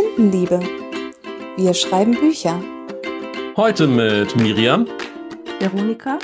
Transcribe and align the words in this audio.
Tintenliebe. 0.00 0.60
Wir 1.58 1.74
schreiben 1.74 2.12
Bücher. 2.12 2.58
Heute 3.54 3.86
mit 3.86 4.34
Miriam, 4.34 4.86
Veronika 5.58 6.18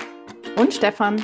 und 0.57 0.73
Stefan. 0.73 1.23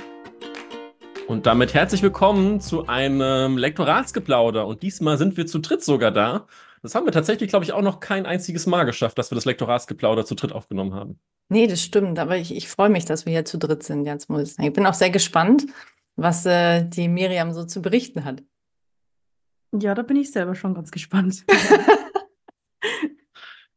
Und 1.28 1.46
damit 1.46 1.72
herzlich 1.72 2.02
willkommen 2.02 2.60
zu 2.60 2.88
einem 2.88 3.56
Lektoratsgeplauder. 3.56 4.66
Und 4.66 4.82
diesmal 4.82 5.16
sind 5.16 5.38
wir 5.38 5.46
zu 5.46 5.60
dritt 5.60 5.82
sogar 5.82 6.10
da. 6.10 6.46
Das 6.82 6.94
haben 6.94 7.06
wir 7.06 7.12
tatsächlich, 7.12 7.48
glaube 7.48 7.64
ich, 7.64 7.72
auch 7.72 7.80
noch 7.80 8.00
kein 8.00 8.26
einziges 8.26 8.66
Mal 8.66 8.84
geschafft, 8.84 9.16
dass 9.16 9.30
wir 9.30 9.36
das 9.36 9.46
Lektoratsgeplauder 9.46 10.26
zu 10.26 10.34
dritt 10.34 10.52
aufgenommen 10.52 10.92
haben. 10.92 11.18
Nee, 11.48 11.68
das 11.68 11.80
stimmt. 11.80 12.18
Aber 12.18 12.36
ich, 12.36 12.54
ich 12.54 12.68
freue 12.68 12.90
mich, 12.90 13.06
dass 13.06 13.24
wir 13.24 13.32
hier 13.32 13.46
zu 13.46 13.56
dritt 13.56 13.82
sind. 13.82 14.04
Jetzt 14.04 14.28
muss 14.28 14.42
ich 14.42 14.54
sagen. 14.54 14.68
Ich 14.68 14.74
bin 14.74 14.84
auch 14.84 14.94
sehr 14.94 15.10
gespannt, 15.10 15.64
was 16.16 16.44
äh, 16.44 16.84
die 16.84 17.08
Miriam 17.08 17.54
so 17.54 17.64
zu 17.64 17.80
berichten 17.80 18.26
hat. 18.26 18.42
Ja, 19.74 19.94
da 19.94 20.02
bin 20.02 20.18
ich 20.18 20.32
selber 20.32 20.54
schon 20.54 20.74
ganz 20.74 20.90
gespannt. 20.90 21.46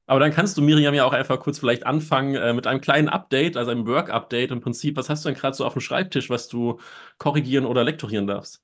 Aber 0.07 0.19
dann 0.19 0.31
kannst 0.31 0.55
du 0.57 0.61
Miriam 0.61 0.93
ja 0.93 1.03
auch 1.05 1.13
einfach 1.13 1.39
kurz 1.39 1.57
vielleicht 1.57 1.85
anfangen 1.85 2.35
äh, 2.35 2.53
mit 2.53 2.67
einem 2.67 2.81
kleinen 2.81 3.09
Update, 3.09 3.57
also 3.57 3.71
einem 3.71 3.87
Work-Update 3.87 4.51
im 4.51 4.61
Prinzip. 4.61 4.97
Was 4.97 5.09
hast 5.09 5.25
du 5.25 5.29
denn 5.29 5.37
gerade 5.37 5.55
so 5.55 5.65
auf 5.65 5.73
dem 5.73 5.81
Schreibtisch, 5.81 6.29
was 6.29 6.47
du 6.47 6.79
korrigieren 7.17 7.65
oder 7.65 7.83
lektorieren 7.83 8.27
darfst? 8.27 8.61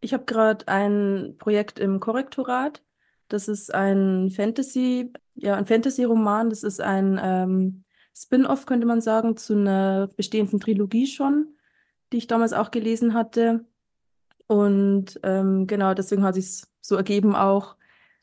Ich 0.00 0.12
habe 0.12 0.24
gerade 0.24 0.68
ein 0.68 1.36
Projekt 1.38 1.78
im 1.78 2.00
Korrektorat. 2.00 2.82
Das 3.28 3.48
ist 3.48 3.74
ein 3.74 4.30
Fantasy, 4.30 5.12
ja, 5.34 5.56
ein 5.56 5.66
Fantasy-Roman. 5.66 6.50
Das 6.50 6.62
ist 6.62 6.80
ein 6.80 7.18
ähm, 7.22 7.84
Spin-off, 8.14 8.66
könnte 8.66 8.86
man 8.86 9.00
sagen, 9.00 9.36
zu 9.38 9.54
einer 9.54 10.08
bestehenden 10.16 10.60
Trilogie 10.60 11.06
schon, 11.06 11.56
die 12.12 12.18
ich 12.18 12.26
damals 12.26 12.52
auch 12.52 12.70
gelesen 12.70 13.14
hatte. 13.14 13.64
Und 14.46 15.18
ähm, 15.22 15.66
genau, 15.66 15.94
deswegen 15.94 16.22
hat 16.22 16.34
sich 16.34 16.62
so 16.80 16.94
ergeben 16.94 17.34
auch, 17.34 17.76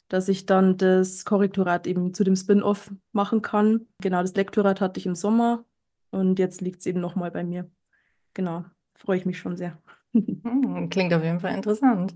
dass 0.10 0.30
ich 0.30 0.46
dann 0.46 0.78
das 0.78 1.26
Korrektorat 1.26 1.88
eben 1.88 2.14
zu 2.14 2.24
dem 2.24 2.36
Spin-off 2.36 2.92
machen 3.12 3.42
kann. 3.42 3.88
Genau, 4.02 4.22
das 4.22 4.36
Lektorat 4.36 4.82
hatte 4.82 5.00
ich 5.00 5.06
im 5.06 5.16
Sommer 5.16 5.66
und 6.12 6.40
jetzt 6.40 6.62
liegt 6.62 6.82
es 6.82 6.86
eben 6.86 7.00
nochmal 7.00 7.32
bei 7.32 7.44
mir. 7.44 7.70
Genau, 8.34 8.66
freue 8.96 9.18
ich 9.18 9.26
mich 9.26 9.40
schon 9.40 9.58
sehr. 9.58 9.78
Hm, 10.14 10.90
klingt 10.92 11.12
auf 11.12 11.24
jeden 11.24 11.40
Fall 11.40 11.56
interessant. 11.56 12.14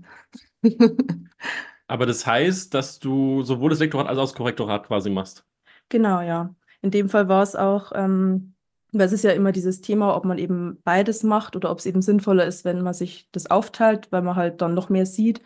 Aber 1.88 2.06
das 2.06 2.24
heißt, 2.24 2.72
dass 2.72 3.00
du 3.00 3.42
sowohl 3.42 3.70
das 3.70 3.80
Lektorat 3.80 4.06
als 4.06 4.18
auch 4.18 4.22
das 4.22 4.34
Korrektorat 4.34 4.86
quasi 4.86 5.10
machst. 5.10 5.44
Genau, 5.88 6.20
ja. 6.20 6.54
In 6.82 6.90
dem 6.92 7.08
Fall 7.08 7.28
war 7.28 7.42
es 7.42 7.56
auch, 7.56 7.90
ähm, 7.94 8.54
weil 8.92 9.06
es 9.06 9.12
ist 9.12 9.24
ja 9.24 9.32
immer 9.32 9.52
dieses 9.52 9.80
Thema, 9.80 10.14
ob 10.14 10.24
man 10.24 10.38
eben 10.38 10.78
beides 10.84 11.22
macht 11.22 11.56
oder 11.56 11.70
ob 11.70 11.78
es 11.78 11.86
eben 11.86 12.02
sinnvoller 12.02 12.46
ist, 12.46 12.64
wenn 12.64 12.82
man 12.82 12.94
sich 12.94 13.28
das 13.32 13.50
aufteilt, 13.50 14.12
weil 14.12 14.22
man 14.22 14.36
halt 14.36 14.60
dann 14.62 14.74
noch 14.74 14.90
mehr 14.90 15.06
sieht. 15.06 15.42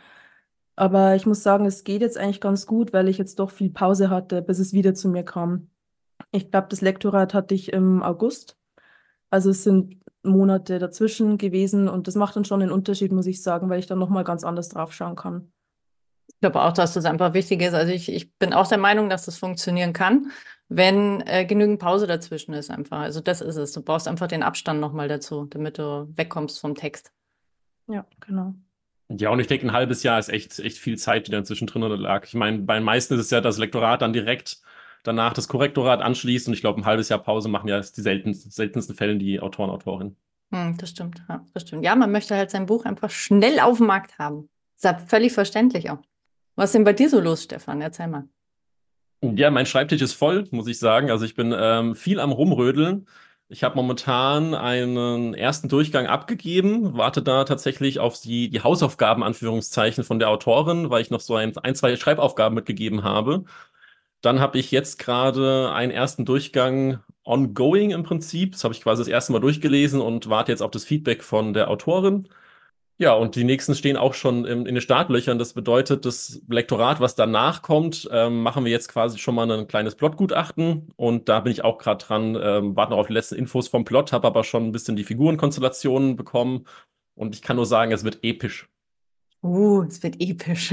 Aber 0.76 1.14
ich 1.14 1.26
muss 1.26 1.42
sagen, 1.42 1.66
es 1.66 1.84
geht 1.84 2.00
jetzt 2.00 2.16
eigentlich 2.16 2.40
ganz 2.40 2.66
gut, 2.66 2.92
weil 2.92 3.08
ich 3.08 3.18
jetzt 3.18 3.38
doch 3.38 3.50
viel 3.50 3.70
Pause 3.70 4.10
hatte, 4.10 4.42
bis 4.42 4.58
es 4.58 4.72
wieder 4.72 4.94
zu 4.94 5.08
mir 5.08 5.24
kam. 5.24 5.68
Ich 6.30 6.50
glaube, 6.50 6.68
das 6.70 6.80
Lektorat 6.80 7.34
hatte 7.34 7.54
ich 7.54 7.72
im 7.72 8.02
August. 8.02 8.56
Also 9.30 9.50
es 9.50 9.64
sind 9.64 10.02
Monate 10.22 10.78
dazwischen 10.78 11.36
gewesen 11.36 11.88
und 11.88 12.06
das 12.06 12.14
macht 12.14 12.36
dann 12.36 12.44
schon 12.44 12.62
einen 12.62 12.70
Unterschied, 12.70 13.12
muss 13.12 13.26
ich 13.26 13.42
sagen, 13.42 13.68
weil 13.68 13.80
ich 13.80 13.86
dann 13.86 13.98
nochmal 13.98 14.24
ganz 14.24 14.44
anders 14.44 14.68
drauf 14.68 14.92
schauen 14.92 15.16
kann. 15.16 15.52
Ich 16.28 16.40
glaube 16.40 16.62
auch, 16.62 16.72
dass 16.72 16.94
das 16.94 17.04
einfach 17.04 17.34
wichtig 17.34 17.62
ist. 17.62 17.74
Also 17.74 17.92
ich, 17.92 18.10
ich 18.10 18.32
bin 18.34 18.52
auch 18.52 18.66
der 18.66 18.78
Meinung, 18.78 19.08
dass 19.08 19.26
das 19.26 19.38
funktionieren 19.38 19.92
kann, 19.92 20.30
wenn 20.68 21.20
äh, 21.26 21.44
genügend 21.44 21.80
Pause 21.80 22.06
dazwischen 22.06 22.54
ist 22.54 22.70
einfach. 22.70 23.00
Also 23.00 23.20
das 23.20 23.40
ist 23.40 23.56
es. 23.56 23.72
Du 23.72 23.82
brauchst 23.82 24.08
einfach 24.08 24.26
den 24.28 24.42
Abstand 24.42 24.80
nochmal 24.80 25.08
dazu, 25.08 25.46
damit 25.46 25.78
du 25.78 26.08
wegkommst 26.16 26.60
vom 26.60 26.74
Text. 26.74 27.12
Ja, 27.88 28.06
genau. 28.20 28.54
Ja, 29.18 29.30
und 29.30 29.40
ich 29.40 29.46
denke, 29.46 29.66
ein 29.66 29.72
halbes 29.72 30.02
Jahr 30.02 30.18
ist 30.18 30.28
echt, 30.28 30.58
echt 30.58 30.78
viel 30.78 30.96
Zeit, 30.96 31.26
die 31.26 31.30
dann 31.32 31.44
zwischendrin 31.44 31.82
lag. 31.82 32.24
Ich 32.24 32.34
meine, 32.34 32.58
bei 32.58 32.74
den 32.74 32.84
meisten 32.84 33.14
ist 33.14 33.20
es 33.20 33.30
ja 33.30 33.40
das 33.40 33.58
Lektorat 33.58 34.02
dann 34.02 34.12
direkt 34.12 34.62
danach 35.02 35.32
das 35.32 35.48
Korrektorat 35.48 36.00
anschließt 36.00 36.48
und 36.48 36.54
ich 36.54 36.60
glaube, 36.60 36.80
ein 36.80 36.84
halbes 36.84 37.08
Jahr 37.08 37.18
Pause 37.18 37.48
machen 37.48 37.68
ja 37.68 37.80
die 37.80 38.00
seltensten, 38.00 38.50
seltensten 38.50 38.94
Fällen 38.94 39.18
die 39.18 39.40
Autoren, 39.40 39.70
Autorinnen. 39.70 40.16
Hm, 40.52 40.76
das 40.78 40.90
stimmt, 40.90 41.22
ja, 41.28 41.44
das 41.54 41.62
stimmt. 41.62 41.84
Ja, 41.84 41.96
man 41.96 42.12
möchte 42.12 42.36
halt 42.36 42.50
sein 42.50 42.66
Buch 42.66 42.84
einfach 42.84 43.10
schnell 43.10 43.58
auf 43.60 43.78
dem 43.78 43.86
Markt 43.86 44.18
haben. 44.18 44.48
ist 44.76 44.84
ja 44.84 44.98
völlig 44.98 45.32
verständlich 45.32 45.90
auch. 45.90 45.98
Was 46.54 46.70
ist 46.70 46.74
denn 46.74 46.84
bei 46.84 46.92
dir 46.92 47.08
so 47.08 47.20
los, 47.20 47.44
Stefan? 47.44 47.80
Erzähl 47.80 48.08
mal. 48.08 48.28
Ja, 49.22 49.50
mein 49.50 49.66
Schreibtisch 49.66 50.02
ist 50.02 50.12
voll, 50.12 50.46
muss 50.50 50.66
ich 50.66 50.78
sagen. 50.78 51.10
Also 51.10 51.24
ich 51.24 51.34
bin 51.34 51.54
ähm, 51.56 51.94
viel 51.94 52.20
am 52.20 52.32
Rumrödeln. 52.32 53.06
Ich 53.52 53.62
habe 53.62 53.76
momentan 53.76 54.54
einen 54.54 55.34
ersten 55.34 55.68
Durchgang 55.68 56.06
abgegeben, 56.06 56.96
warte 56.96 57.20
da 57.22 57.44
tatsächlich 57.44 57.98
auf 58.00 58.18
die, 58.18 58.48
die 58.48 58.62
Hausaufgaben, 58.62 59.22
Anführungszeichen, 59.22 60.04
von 60.04 60.18
der 60.18 60.30
Autorin, 60.30 60.88
weil 60.88 61.02
ich 61.02 61.10
noch 61.10 61.20
so 61.20 61.36
ein, 61.36 61.54
ein 61.58 61.74
zwei 61.74 61.94
Schreibaufgaben 61.96 62.54
mitgegeben 62.54 63.04
habe. 63.04 63.44
Dann 64.22 64.40
habe 64.40 64.58
ich 64.58 64.70
jetzt 64.70 64.98
gerade 64.98 65.70
einen 65.72 65.92
ersten 65.92 66.24
Durchgang 66.24 67.00
ongoing 67.24 67.90
im 67.90 68.04
Prinzip. 68.04 68.52
Das 68.52 68.64
habe 68.64 68.72
ich 68.72 68.82
quasi 68.82 69.02
das 69.02 69.08
erste 69.08 69.32
Mal 69.32 69.40
durchgelesen 69.40 70.00
und 70.00 70.30
warte 70.30 70.52
jetzt 70.52 70.62
auf 70.62 70.70
das 70.70 70.84
Feedback 70.86 71.22
von 71.22 71.52
der 71.52 71.68
Autorin. 71.70 72.28
Ja, 73.02 73.14
und 73.14 73.34
die 73.34 73.42
nächsten 73.42 73.74
stehen 73.74 73.96
auch 73.96 74.14
schon 74.14 74.44
in, 74.44 74.64
in 74.64 74.76
den 74.76 74.80
Startlöchern. 74.80 75.36
Das 75.36 75.54
bedeutet, 75.54 76.04
das 76.04 76.40
Lektorat, 76.48 77.00
was 77.00 77.16
danach 77.16 77.60
kommt, 77.60 78.08
ähm, 78.12 78.44
machen 78.44 78.64
wir 78.64 78.70
jetzt 78.70 78.86
quasi 78.86 79.18
schon 79.18 79.34
mal 79.34 79.50
ein 79.50 79.66
kleines 79.66 79.96
Plotgutachten. 79.96 80.92
Und 80.94 81.28
da 81.28 81.40
bin 81.40 81.50
ich 81.50 81.64
auch 81.64 81.78
gerade 81.78 82.04
dran, 82.04 82.38
ähm, 82.40 82.76
warte 82.76 82.92
noch 82.92 83.00
auf 83.00 83.08
die 83.08 83.12
letzten 83.12 83.34
Infos 83.34 83.66
vom 83.66 83.84
Plot, 83.84 84.12
habe 84.12 84.28
aber 84.28 84.44
schon 84.44 84.68
ein 84.68 84.70
bisschen 84.70 84.94
die 84.94 85.02
Figurenkonstellationen 85.02 86.14
bekommen. 86.14 86.68
Und 87.16 87.34
ich 87.34 87.42
kann 87.42 87.56
nur 87.56 87.66
sagen, 87.66 87.90
es 87.90 88.04
wird 88.04 88.20
episch. 88.22 88.68
Uh, 89.42 89.82
es 89.82 90.00
wird 90.04 90.20
episch. 90.20 90.72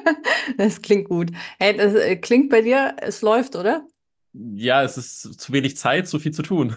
das 0.56 0.80
klingt 0.80 1.10
gut. 1.10 1.32
Hey, 1.58 1.76
das 1.76 1.92
äh, 1.92 2.16
klingt 2.16 2.48
bei 2.48 2.62
dir, 2.62 2.96
es 3.02 3.20
läuft, 3.20 3.56
oder? 3.56 3.86
Ja, 4.32 4.82
es 4.82 4.96
ist 4.96 5.38
zu 5.38 5.52
wenig 5.52 5.76
Zeit, 5.76 6.08
zu 6.08 6.18
viel 6.18 6.32
zu 6.32 6.40
tun. 6.40 6.76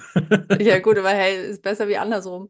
ja, 0.59 0.79
gut, 0.79 0.97
aber 0.97 1.11
hey, 1.11 1.49
ist 1.49 1.61
besser 1.61 1.87
wie 1.87 1.95
andersrum. 1.95 2.49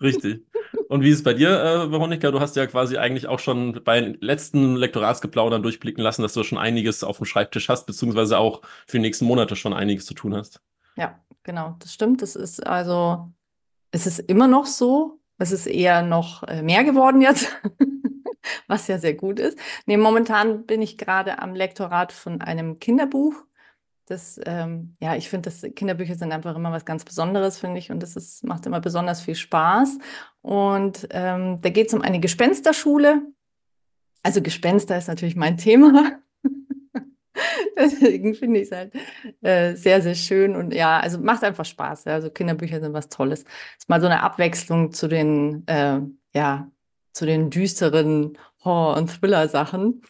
Richtig. 0.00 0.44
Und 0.88 1.02
wie 1.02 1.10
ist 1.10 1.18
es 1.18 1.22
bei 1.22 1.34
dir, 1.34 1.50
äh, 1.50 1.90
Veronika? 1.90 2.30
Du 2.30 2.40
hast 2.40 2.56
ja 2.56 2.66
quasi 2.66 2.96
eigentlich 2.98 3.26
auch 3.26 3.38
schon 3.38 3.80
bei 3.84 4.16
letzten 4.20 4.76
Lektoratsgeplaudern 4.76 5.62
durchblicken 5.62 6.02
lassen, 6.02 6.22
dass 6.22 6.34
du 6.34 6.42
schon 6.42 6.58
einiges 6.58 7.04
auf 7.04 7.18
dem 7.18 7.26
Schreibtisch 7.26 7.68
hast, 7.68 7.86
beziehungsweise 7.86 8.38
auch 8.38 8.62
für 8.86 8.98
die 8.98 9.02
nächsten 9.02 9.24
Monate 9.24 9.56
schon 9.56 9.72
einiges 9.72 10.06
zu 10.06 10.14
tun 10.14 10.34
hast. 10.34 10.60
Ja, 10.96 11.18
genau, 11.42 11.76
das 11.78 11.92
stimmt. 11.92 12.22
Das 12.22 12.36
ist 12.36 12.66
also, 12.66 13.30
es 13.90 14.06
ist 14.06 14.18
immer 14.20 14.46
noch 14.46 14.66
so. 14.66 15.20
Es 15.38 15.50
ist 15.50 15.66
eher 15.66 16.02
noch 16.02 16.44
äh, 16.44 16.62
mehr 16.62 16.84
geworden 16.84 17.20
jetzt, 17.20 17.48
was 18.68 18.86
ja 18.86 18.98
sehr 18.98 19.14
gut 19.14 19.40
ist. 19.40 19.58
Nee, 19.86 19.96
momentan 19.96 20.64
bin 20.64 20.80
ich 20.80 20.96
gerade 20.96 21.40
am 21.40 21.54
Lektorat 21.54 22.12
von 22.12 22.40
einem 22.40 22.78
Kinderbuch 22.78 23.34
das, 24.06 24.38
ähm, 24.44 24.96
ja, 25.00 25.16
ich 25.16 25.28
finde, 25.28 25.50
Kinderbücher 25.50 26.14
sind 26.14 26.32
einfach 26.32 26.56
immer 26.56 26.72
was 26.72 26.84
ganz 26.84 27.04
Besonderes, 27.04 27.58
finde 27.58 27.78
ich, 27.78 27.90
und 27.90 28.02
das 28.02 28.16
ist, 28.16 28.44
macht 28.44 28.66
immer 28.66 28.80
besonders 28.80 29.22
viel 29.22 29.34
Spaß. 29.34 29.98
Und 30.42 31.08
ähm, 31.10 31.60
da 31.62 31.70
geht 31.70 31.88
es 31.88 31.94
um 31.94 32.02
eine 32.02 32.20
Gespensterschule. 32.20 33.22
Also 34.22 34.42
Gespenster 34.42 34.96
ist 34.98 35.08
natürlich 35.08 35.36
mein 35.36 35.56
Thema. 35.56 36.18
Deswegen 37.76 38.34
finde 38.34 38.60
ich 38.60 38.70
es 38.70 38.72
halt 38.72 38.94
äh, 39.42 39.74
sehr, 39.74 40.00
sehr 40.02 40.14
schön 40.14 40.54
und 40.54 40.72
ja, 40.72 41.00
also 41.00 41.18
macht 41.18 41.42
einfach 41.42 41.64
Spaß. 41.64 42.04
Ja. 42.04 42.14
Also 42.14 42.30
Kinderbücher 42.30 42.80
sind 42.80 42.92
was 42.92 43.08
Tolles. 43.08 43.44
Ist 43.78 43.88
mal 43.88 44.00
so 44.00 44.06
eine 44.06 44.22
Abwechslung 44.22 44.92
zu 44.92 45.08
den, 45.08 45.66
äh, 45.66 46.00
ja, 46.34 46.70
zu 47.12 47.26
den 47.26 47.50
düsteren 47.50 48.38
Horror- 48.64 48.96
und 48.96 49.08
Thriller-Sachen. 49.08 50.02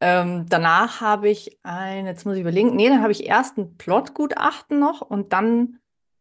Ähm, 0.00 0.46
danach 0.48 1.00
habe 1.00 1.28
ich 1.28 1.58
ein, 1.62 2.06
jetzt 2.06 2.26
muss 2.26 2.34
ich 2.34 2.42
überlegen, 2.42 2.76
nee, 2.76 2.88
dann 2.88 3.02
habe 3.02 3.12
ich 3.12 3.26
erst 3.26 3.56
ein 3.56 3.76
Plotgutachten 3.76 4.78
noch 4.78 5.00
und 5.00 5.32
dann 5.32 5.78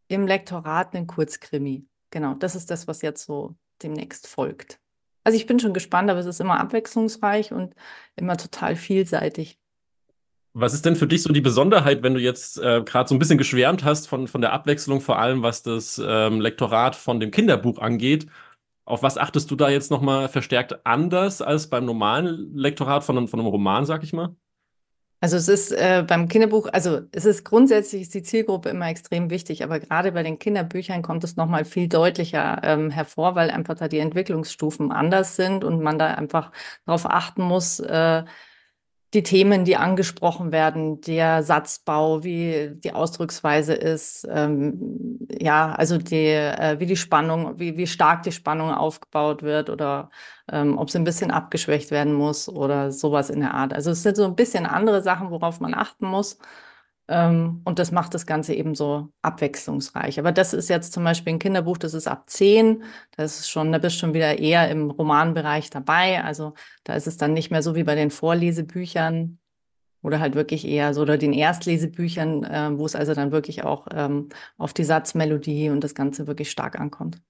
im 0.08 0.28
Lektorat 0.28 0.96
einen 0.96 1.08
Kurzkrimi. 1.08 1.86
Genau, 2.12 2.36
das 2.36 2.56
ist 2.56 2.72
das, 2.72 2.88
was 2.88 3.02
jetzt 3.02 3.26
so 3.26 3.56
demnächst 3.84 4.28
folgt. 4.28 4.80
Also 5.26 5.38
ich 5.38 5.48
bin 5.48 5.60
schon 5.60 5.74
gespannt, 5.74 6.10
aber 6.10 6.20
es 6.20 6.26
ist 6.28 6.40
immer 6.40 6.60
abwechslungsreich 6.60 7.52
und 7.52 7.74
immer 8.16 8.38
total 8.38 8.76
vielseitig. 8.76 9.58
Was 10.54 10.74
ist 10.74 10.86
denn 10.86 10.96
für 10.96 11.08
dich 11.08 11.24
so 11.24 11.34
die 11.34 11.42
Besonderheit, 11.42 12.02
wenn 12.02 12.14
du 12.14 12.22
jetzt 12.22 12.58
äh, 12.60 12.82
gerade 12.86 13.10
so 13.10 13.16
ein 13.16 13.20
bisschen 13.20 13.38
geschwärmt 13.38 13.84
hast 13.84 14.08
von, 14.08 14.30
von 14.30 14.40
der 14.40 14.54
Abwechslung, 14.54 15.02
vor 15.02 15.20
allem 15.20 15.42
was 15.42 15.64
das 15.64 16.02
ähm, 16.02 16.40
Lektorat 16.40 16.96
von 16.96 17.20
dem 17.20 17.32
Kinderbuch 17.32 17.80
angeht? 17.80 18.28
Auf 18.86 19.02
was 19.02 19.18
achtest 19.18 19.50
du 19.50 19.56
da 19.56 19.70
jetzt 19.70 19.90
nochmal 19.92 20.30
verstärkt 20.30 20.86
anders 20.86 21.42
als 21.42 21.70
beim 21.70 21.86
normalen 21.86 22.56
Lektorat 22.56 23.04
von 23.04 23.18
einem, 23.18 23.28
von 23.28 23.40
einem 23.40 23.50
Roman, 23.50 23.86
sag 23.86 24.04
ich 24.04 24.14
mal? 24.14 24.36
Also 25.22 25.38
es 25.38 25.48
ist 25.48 25.72
äh, 25.72 26.04
beim 26.08 26.28
Kinderbuch, 26.28 26.68
also 26.72 27.02
es 27.12 27.26
ist 27.26 27.44
grundsätzlich 27.46 28.04
ist 28.04 28.14
die 28.14 28.22
Zielgruppe 28.22 28.70
immer 28.70 28.88
extrem 28.90 29.32
wichtig, 29.32 29.64
aber 29.64 29.80
gerade 29.80 30.12
bei 30.12 30.22
den 30.22 30.38
Kinderbüchern 30.38 31.02
kommt 31.02 31.24
es 31.24 31.36
nochmal 31.36 31.66
viel 31.66 31.88
deutlicher 31.88 32.62
ähm, 32.64 32.92
hervor, 32.92 33.34
weil 33.34 33.50
einfach 33.50 33.74
da 33.74 33.88
die 33.88 33.98
Entwicklungsstufen 33.98 34.92
anders 34.92 35.36
sind 35.36 35.64
und 35.64 35.82
man 35.82 35.98
da 35.98 36.14
einfach 36.14 36.52
darauf 36.86 37.08
achten 37.08 37.42
muss, 37.42 37.80
äh, 37.80 38.24
die 39.16 39.24
Themen, 39.24 39.66
die 39.66 39.78
angesprochen 39.78 40.52
werden, 40.52 41.02
der 41.02 41.42
Satzbau, 41.42 42.24
wie 42.24 42.72
die 42.76 42.94
Ausdrucksweise 42.94 43.74
ist, 43.74 44.28
ähm, 44.30 45.18
ja, 45.42 45.72
also 45.72 45.98
die, 45.98 46.28
äh, 46.28 46.76
wie 46.80 46.86
die 46.86 46.98
Spannung, 46.98 47.58
wie, 47.60 47.78
wie 47.78 47.88
stark 47.88 48.24
die 48.24 48.34
Spannung 48.34 48.72
aufgebaut 48.72 49.42
wird 49.42 49.70
oder 49.70 50.10
ähm, 50.52 50.78
ob 50.78 50.90
sie 50.90 51.00
ein 51.00 51.06
bisschen 51.06 51.32
abgeschwächt 51.32 51.92
werden 51.92 52.14
muss 52.14 52.50
oder 52.50 52.92
sowas 52.92 53.30
in 53.30 53.40
der 53.40 53.54
Art. 53.54 53.74
Also 53.74 53.92
es 53.92 54.04
sind 54.04 54.18
so 54.18 54.26
ein 54.26 54.36
bisschen 54.36 54.66
andere 54.66 55.02
Sachen, 55.02 55.32
worauf 55.32 55.60
man 55.62 55.74
achten 55.74 56.06
muss. 56.08 56.38
Ähm, 57.08 57.62
und 57.66 57.80
das 57.80 57.92
macht 57.92 58.14
das 58.14 58.26
Ganze 58.26 58.54
eben 58.54 58.74
so 58.76 59.10
abwechslungsreich. 59.22 60.20
Aber 60.20 60.32
das 60.32 60.54
ist 60.54 60.70
jetzt 60.70 60.94
zum 60.94 61.04
Beispiel 61.04 61.34
ein 61.34 61.40
Kinderbuch, 61.40 61.78
das 61.78 61.94
ist 61.94 62.08
ab 62.08 62.30
10. 62.30 62.84
Das 63.16 63.40
ist 63.40 63.50
schon, 63.50 63.72
da 63.72 63.78
bist 63.78 63.96
du 63.98 64.00
schon 64.00 64.14
wieder 64.14 64.40
eher 64.40 64.70
im 64.70 64.90
Romanbereich 64.90 65.70
dabei. 65.70 66.24
Also 66.24 66.54
da 66.84 66.96
ist 66.96 67.08
es 67.08 67.18
dann 67.18 67.34
nicht 67.34 67.52
mehr 67.52 67.62
so 67.62 67.76
wie 67.76 67.84
bei 67.84 67.96
den 67.96 68.12
Vorlesebüchern 68.12 69.40
oder 70.02 70.20
halt 70.20 70.36
wirklich 70.36 70.68
eher 70.68 70.94
so 70.94 71.02
oder 71.02 71.18
den 71.18 71.34
Erstlesebüchern, 71.34 72.44
äh, 72.44 72.78
wo 72.78 72.86
es 72.86 72.96
also 72.96 73.14
dann 73.14 73.32
wirklich 73.32 73.64
auch 73.64 73.88
ähm, 73.92 74.30
auf 74.58 74.74
die 74.74 74.84
Satzmelodie 74.84 75.70
und 75.70 75.84
das 75.84 75.96
Ganze 75.96 76.28
wirklich 76.28 76.52
stark 76.52 76.80
ankommt. 76.80 77.22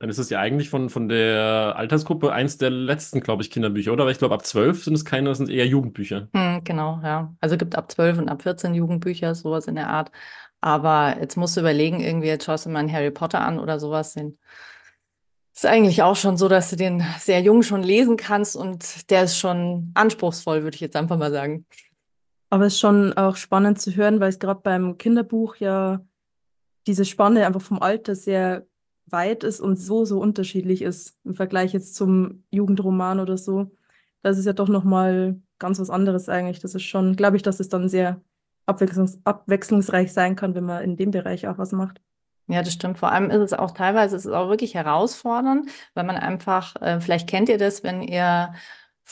Dann 0.00 0.10
ist 0.10 0.18
es 0.18 0.30
ja 0.30 0.38
eigentlich 0.38 0.70
von, 0.70 0.90
von 0.90 1.08
der 1.08 1.74
Altersgruppe 1.76 2.32
eins 2.32 2.56
der 2.56 2.70
letzten, 2.70 3.20
glaube 3.20 3.42
ich, 3.42 3.50
Kinderbücher, 3.50 3.92
oder? 3.92 4.04
Weil 4.04 4.12
ich 4.12 4.18
glaube, 4.18 4.34
ab 4.34 4.46
zwölf 4.46 4.84
sind 4.84 4.94
es 4.94 5.04
keine, 5.04 5.30
das 5.30 5.38
sind 5.38 5.50
eher 5.50 5.66
Jugendbücher. 5.66 6.28
Hm, 6.32 6.62
genau, 6.62 7.00
ja. 7.02 7.34
Also 7.40 7.56
gibt 7.56 7.76
ab 7.76 7.90
zwölf 7.90 8.16
und 8.18 8.28
ab 8.28 8.42
14 8.42 8.74
Jugendbücher, 8.74 9.34
sowas 9.34 9.66
in 9.66 9.74
der 9.74 9.88
Art. 9.88 10.12
Aber 10.60 11.16
jetzt 11.20 11.36
musst 11.36 11.56
du 11.56 11.60
überlegen, 11.60 12.00
irgendwie, 12.00 12.28
jetzt 12.28 12.44
schaust 12.44 12.66
du 12.66 12.70
mal 12.70 12.80
einen 12.80 12.92
Harry 12.92 13.10
Potter 13.10 13.40
an 13.40 13.58
oder 13.58 13.80
sowas. 13.80 14.14
Den 14.14 14.38
ist 15.52 15.66
eigentlich 15.66 16.02
auch 16.04 16.14
schon 16.14 16.36
so, 16.36 16.48
dass 16.48 16.70
du 16.70 16.76
den 16.76 17.04
sehr 17.18 17.40
jung 17.40 17.64
schon 17.64 17.82
lesen 17.82 18.16
kannst 18.16 18.54
und 18.54 19.10
der 19.10 19.24
ist 19.24 19.36
schon 19.36 19.90
anspruchsvoll, 19.94 20.62
würde 20.62 20.76
ich 20.76 20.80
jetzt 20.80 20.94
einfach 20.94 21.18
mal 21.18 21.32
sagen. 21.32 21.66
Aber 22.50 22.66
es 22.66 22.74
ist 22.74 22.80
schon 22.80 23.12
auch 23.14 23.34
spannend 23.34 23.80
zu 23.80 23.96
hören, 23.96 24.20
weil 24.20 24.28
es 24.28 24.38
gerade 24.38 24.60
beim 24.62 24.96
Kinderbuch 24.96 25.56
ja 25.56 26.00
diese 26.86 27.04
Spanne 27.04 27.44
einfach 27.44 27.60
vom 27.60 27.82
Alter 27.82 28.14
sehr 28.14 28.67
weit 29.12 29.44
ist 29.44 29.60
und 29.60 29.76
so, 29.76 30.04
so 30.04 30.20
unterschiedlich 30.20 30.82
ist 30.82 31.18
im 31.24 31.34
Vergleich 31.34 31.72
jetzt 31.72 31.94
zum 31.94 32.44
Jugendroman 32.50 33.20
oder 33.20 33.36
so. 33.36 33.70
Das 34.22 34.38
ist 34.38 34.46
ja 34.46 34.52
doch 34.52 34.68
nochmal 34.68 35.40
ganz 35.58 35.78
was 35.80 35.90
anderes 35.90 36.28
eigentlich. 36.28 36.60
Das 36.60 36.74
ist 36.74 36.84
schon, 36.84 37.16
glaube 37.16 37.36
ich, 37.36 37.42
dass 37.42 37.60
es 37.60 37.68
dann 37.68 37.88
sehr 37.88 38.20
abwechslungs 38.66 39.20
abwechslungsreich 39.24 40.12
sein 40.12 40.36
kann, 40.36 40.54
wenn 40.54 40.64
man 40.64 40.82
in 40.82 40.96
dem 40.96 41.10
Bereich 41.10 41.48
auch 41.48 41.58
was 41.58 41.72
macht. 41.72 42.00
Ja, 42.48 42.62
das 42.62 42.72
stimmt. 42.72 42.98
Vor 42.98 43.12
allem 43.12 43.30
ist 43.30 43.40
es 43.40 43.52
auch 43.52 43.72
teilweise, 43.72 44.16
ist 44.16 44.24
es 44.24 44.32
auch 44.32 44.48
wirklich 44.48 44.74
herausfordernd, 44.74 45.68
weil 45.94 46.04
man 46.04 46.16
einfach, 46.16 46.76
äh, 46.80 47.00
vielleicht 47.00 47.28
kennt 47.28 47.48
ihr 47.50 47.58
das, 47.58 47.84
wenn 47.84 48.02
ihr 48.02 48.54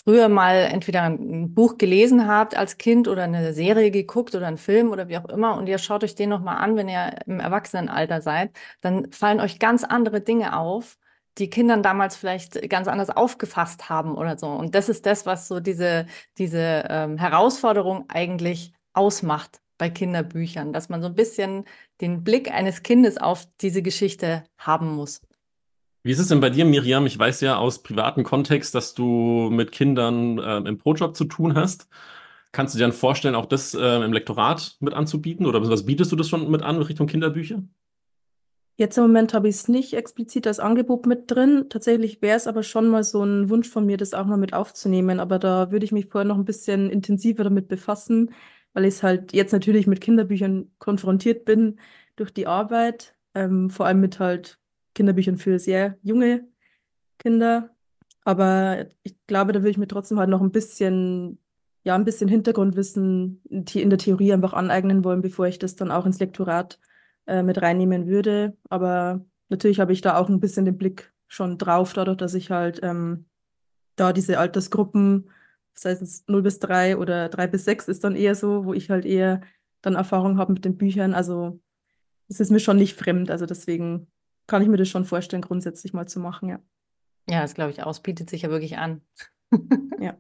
früher 0.04 0.28
mal 0.28 0.56
entweder 0.56 1.02
ein 1.02 1.54
Buch 1.54 1.78
gelesen 1.78 2.28
habt 2.28 2.56
als 2.56 2.78
Kind 2.78 3.08
oder 3.08 3.24
eine 3.24 3.54
Serie 3.54 3.90
geguckt 3.90 4.34
oder 4.34 4.46
einen 4.46 4.58
Film 4.58 4.90
oder 4.90 5.08
wie 5.08 5.16
auch 5.16 5.24
immer 5.26 5.56
und 5.56 5.68
ihr 5.68 5.78
schaut 5.78 6.04
euch 6.04 6.14
den 6.14 6.28
nochmal 6.28 6.58
an, 6.58 6.76
wenn 6.76 6.88
ihr 6.88 7.16
im 7.26 7.40
Erwachsenenalter 7.40 8.20
seid, 8.20 8.50
dann 8.82 9.10
fallen 9.10 9.40
euch 9.40 9.58
ganz 9.58 9.84
andere 9.84 10.20
Dinge 10.20 10.56
auf, 10.58 10.98
die 11.38 11.50
Kindern 11.50 11.82
damals 11.82 12.16
vielleicht 12.16 12.68
ganz 12.70 12.88
anders 12.88 13.10
aufgefasst 13.10 13.88
haben 13.88 14.14
oder 14.16 14.38
so. 14.38 14.48
Und 14.48 14.74
das 14.74 14.88
ist 14.88 15.06
das, 15.06 15.26
was 15.26 15.48
so 15.48 15.60
diese, 15.60 16.06
diese 16.38 16.84
ähm, 16.88 17.18
Herausforderung 17.18 18.06
eigentlich 18.08 18.72
ausmacht 18.94 19.60
bei 19.78 19.90
Kinderbüchern, 19.90 20.72
dass 20.72 20.88
man 20.88 21.02
so 21.02 21.08
ein 21.08 21.14
bisschen 21.14 21.64
den 22.00 22.24
Blick 22.24 22.50
eines 22.50 22.82
Kindes 22.82 23.18
auf 23.18 23.46
diese 23.60 23.82
Geschichte 23.82 24.44
haben 24.58 24.94
muss. 24.94 25.20
Wie 26.06 26.12
ist 26.12 26.20
es 26.20 26.28
denn 26.28 26.38
bei 26.38 26.50
dir, 26.50 26.64
Miriam? 26.64 27.04
Ich 27.06 27.18
weiß 27.18 27.40
ja 27.40 27.56
aus 27.56 27.82
privatem 27.82 28.22
Kontext, 28.22 28.76
dass 28.76 28.94
du 28.94 29.50
mit 29.50 29.72
Kindern 29.72 30.38
äh, 30.38 30.58
im 30.58 30.78
Pro-Job 30.78 31.16
zu 31.16 31.24
tun 31.24 31.56
hast. 31.56 31.88
Kannst 32.52 32.72
du 32.72 32.78
dir 32.78 32.84
dann 32.84 32.92
vorstellen, 32.92 33.34
auch 33.34 33.46
das 33.46 33.74
äh, 33.74 34.04
im 34.04 34.12
Lektorat 34.12 34.76
mit 34.78 34.94
anzubieten? 34.94 35.46
Oder 35.46 35.68
was 35.68 35.84
bietest 35.84 36.12
du 36.12 36.14
das 36.14 36.28
schon 36.28 36.48
mit 36.48 36.62
an 36.62 36.80
Richtung 36.80 37.08
Kinderbücher? 37.08 37.60
Jetzt 38.76 38.96
im 38.96 39.02
Moment 39.02 39.34
habe 39.34 39.48
ich 39.48 39.56
es 39.56 39.66
nicht 39.66 39.94
explizit 39.94 40.46
als 40.46 40.60
Angebot 40.60 41.06
mit 41.06 41.28
drin. 41.28 41.66
Tatsächlich 41.70 42.22
wäre 42.22 42.36
es 42.36 42.46
aber 42.46 42.62
schon 42.62 42.86
mal 42.86 43.02
so 43.02 43.24
ein 43.24 43.50
Wunsch 43.50 43.68
von 43.68 43.84
mir, 43.84 43.96
das 43.96 44.14
auch 44.14 44.26
mal 44.26 44.36
mit 44.36 44.54
aufzunehmen. 44.54 45.18
Aber 45.18 45.40
da 45.40 45.72
würde 45.72 45.84
ich 45.84 45.90
mich 45.90 46.06
vorher 46.06 46.28
noch 46.28 46.38
ein 46.38 46.44
bisschen 46.44 46.88
intensiver 46.88 47.42
damit 47.42 47.66
befassen, 47.66 48.30
weil 48.74 48.84
ich 48.84 48.94
es 48.94 49.02
halt 49.02 49.32
jetzt 49.32 49.50
natürlich 49.50 49.88
mit 49.88 50.00
Kinderbüchern 50.00 50.70
konfrontiert 50.78 51.44
bin 51.44 51.80
durch 52.14 52.32
die 52.32 52.46
Arbeit, 52.46 53.16
ähm, 53.34 53.70
vor 53.70 53.86
allem 53.86 53.98
mit 53.98 54.20
halt 54.20 54.60
Kinderbüchern 54.96 55.38
für 55.38 55.60
sehr 55.60 55.96
junge 56.02 56.48
Kinder. 57.18 57.70
Aber 58.24 58.86
ich 59.04 59.14
glaube, 59.28 59.52
da 59.52 59.60
würde 59.60 59.70
ich 59.70 59.78
mir 59.78 59.86
trotzdem 59.86 60.18
halt 60.18 60.30
noch 60.30 60.40
ein 60.42 60.50
bisschen, 60.50 61.38
ja, 61.84 61.94
ein 61.94 62.04
bisschen 62.04 62.28
Hintergrundwissen 62.28 63.40
in 63.48 63.90
der 63.90 63.98
Theorie 63.98 64.32
einfach 64.32 64.52
aneignen 64.52 65.04
wollen, 65.04 65.22
bevor 65.22 65.46
ich 65.46 65.60
das 65.60 65.76
dann 65.76 65.92
auch 65.92 66.06
ins 66.06 66.18
Lektorat 66.18 66.80
äh, 67.26 67.44
mit 67.44 67.62
reinnehmen 67.62 68.08
würde. 68.08 68.56
Aber 68.68 69.24
natürlich 69.48 69.78
habe 69.78 69.92
ich 69.92 70.00
da 70.00 70.16
auch 70.16 70.28
ein 70.28 70.40
bisschen 70.40 70.64
den 70.64 70.76
Blick 70.76 71.12
schon 71.28 71.58
drauf, 71.58 71.92
dadurch, 71.92 72.16
dass 72.16 72.34
ich 72.34 72.50
halt 72.50 72.80
ähm, 72.82 73.26
da 73.96 74.12
diese 74.12 74.38
Altersgruppen, 74.38 75.30
sei 75.72 75.92
es 75.92 76.24
0 76.26 76.42
bis 76.42 76.58
3 76.58 76.96
oder 76.96 77.28
3 77.28 77.46
bis 77.46 77.64
6 77.64 77.88
ist 77.88 78.04
dann 78.04 78.16
eher 78.16 78.34
so, 78.34 78.64
wo 78.64 78.74
ich 78.74 78.90
halt 78.90 79.04
eher 79.04 79.40
dann 79.82 79.94
Erfahrung 79.94 80.38
habe 80.38 80.52
mit 80.52 80.64
den 80.64 80.76
Büchern. 80.76 81.14
Also 81.14 81.60
es 82.28 82.40
ist 82.40 82.50
mir 82.50 82.60
schon 82.60 82.76
nicht 82.76 82.96
fremd. 82.98 83.30
Also 83.30 83.46
deswegen 83.46 84.08
kann 84.46 84.62
ich 84.62 84.68
mir 84.68 84.76
das 84.76 84.88
schon 84.88 85.04
vorstellen, 85.04 85.42
grundsätzlich 85.42 85.92
mal 85.92 86.06
zu 86.06 86.20
machen, 86.20 86.48
ja. 86.48 86.60
Ja, 87.28 87.42
das 87.42 87.54
glaube 87.54 87.72
ich 87.72 87.82
auch. 87.82 87.90
Es 87.90 88.00
bietet 88.00 88.30
sich 88.30 88.42
ja 88.42 88.50
wirklich 88.50 88.78
an. 88.78 89.02
ja. 90.00 90.16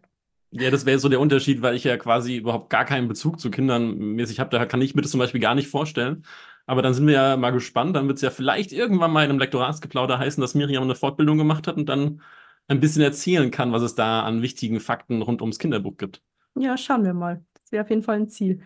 Ja, 0.50 0.70
das 0.70 0.86
wäre 0.86 0.98
so 0.98 1.08
der 1.08 1.20
Unterschied, 1.20 1.60
weil 1.62 1.74
ich 1.74 1.84
ja 1.84 1.96
quasi 1.96 2.36
überhaupt 2.36 2.70
gar 2.70 2.84
keinen 2.84 3.08
Bezug 3.08 3.40
zu 3.40 3.50
Kindern 3.50 3.96
mäßig 3.96 4.40
habe. 4.40 4.50
Da 4.50 4.64
kann 4.64 4.80
ich 4.80 4.94
mir 4.94 5.02
das 5.02 5.10
zum 5.10 5.18
Beispiel 5.20 5.40
gar 5.40 5.54
nicht 5.54 5.68
vorstellen. 5.68 6.24
Aber 6.66 6.82
dann 6.82 6.94
sind 6.94 7.06
wir 7.06 7.14
ja 7.14 7.36
mal 7.36 7.50
gespannt. 7.50 7.94
Dann 7.94 8.08
wird 8.08 8.16
es 8.16 8.22
ja 8.22 8.30
vielleicht 8.30 8.72
irgendwann 8.72 9.12
mal 9.12 9.24
in 9.24 9.30
einem 9.30 9.38
Lektoratsgeplauder 9.38 10.18
heißen, 10.18 10.40
dass 10.40 10.54
Miriam 10.54 10.82
eine 10.82 10.94
Fortbildung 10.94 11.38
gemacht 11.38 11.66
hat 11.66 11.76
und 11.76 11.88
dann 11.88 12.22
ein 12.68 12.80
bisschen 12.80 13.02
erzählen 13.02 13.50
kann, 13.50 13.72
was 13.72 13.82
es 13.82 13.94
da 13.94 14.22
an 14.22 14.42
wichtigen 14.42 14.80
Fakten 14.80 15.22
rund 15.22 15.42
ums 15.42 15.58
Kinderbuch 15.58 15.96
gibt. 15.96 16.22
Ja, 16.56 16.76
schauen 16.76 17.04
wir 17.04 17.14
mal. 17.14 17.44
Das 17.54 17.70
wäre 17.70 17.84
auf 17.84 17.90
jeden 17.90 18.02
Fall 18.02 18.16
ein 18.16 18.28
Ziel. 18.28 18.62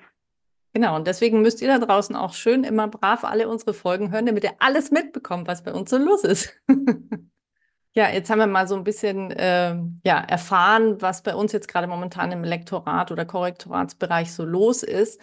Genau, 0.72 0.94
und 0.96 1.06
deswegen 1.06 1.42
müsst 1.42 1.60
ihr 1.62 1.68
da 1.68 1.84
draußen 1.84 2.14
auch 2.14 2.32
schön 2.32 2.62
immer 2.62 2.86
brav 2.86 3.24
alle 3.24 3.48
unsere 3.48 3.74
Folgen 3.74 4.12
hören, 4.12 4.26
damit 4.26 4.44
ihr 4.44 4.54
alles 4.60 4.90
mitbekommt, 4.92 5.48
was 5.48 5.64
bei 5.64 5.72
uns 5.72 5.90
so 5.90 5.98
los 5.98 6.22
ist. 6.22 6.54
ja, 7.94 8.08
jetzt 8.10 8.30
haben 8.30 8.38
wir 8.38 8.46
mal 8.46 8.68
so 8.68 8.76
ein 8.76 8.84
bisschen 8.84 9.32
äh, 9.32 9.76
ja, 10.04 10.20
erfahren, 10.20 11.00
was 11.02 11.22
bei 11.22 11.34
uns 11.34 11.52
jetzt 11.52 11.68
gerade 11.68 11.88
momentan 11.88 12.30
im 12.32 12.44
Lektorat 12.44 13.10
oder 13.10 13.24
Korrektoratsbereich 13.24 14.32
so 14.32 14.44
los 14.44 14.82
ist. 14.84 15.20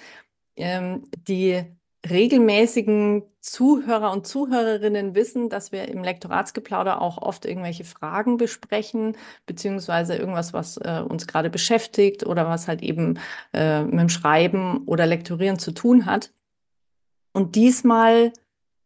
Ähm, 0.57 1.03
die 1.27 1.63
regelmäßigen 2.09 3.23
Zuhörer 3.41 4.11
und 4.11 4.27
Zuhörerinnen 4.27 5.15
wissen, 5.15 5.49
dass 5.49 5.71
wir 5.71 5.88
im 5.88 6.03
Lektoratsgeplauder 6.03 7.01
auch 7.01 7.17
oft 7.17 7.45
irgendwelche 7.45 7.85
Fragen 7.85 8.38
besprechen, 8.38 9.15
beziehungsweise 9.45 10.15
irgendwas, 10.15 10.53
was 10.53 10.77
äh, 10.77 11.03
uns 11.07 11.27
gerade 11.27 11.49
beschäftigt 11.49 12.25
oder 12.25 12.47
was 12.47 12.67
halt 12.67 12.81
eben 12.81 13.19
äh, 13.53 13.83
mit 13.83 13.99
dem 13.99 14.09
Schreiben 14.09 14.83
oder 14.85 15.06
Lektorieren 15.06 15.59
zu 15.59 15.71
tun 15.71 16.06
hat. 16.06 16.31
Und 17.33 17.56
diesmal 17.56 18.33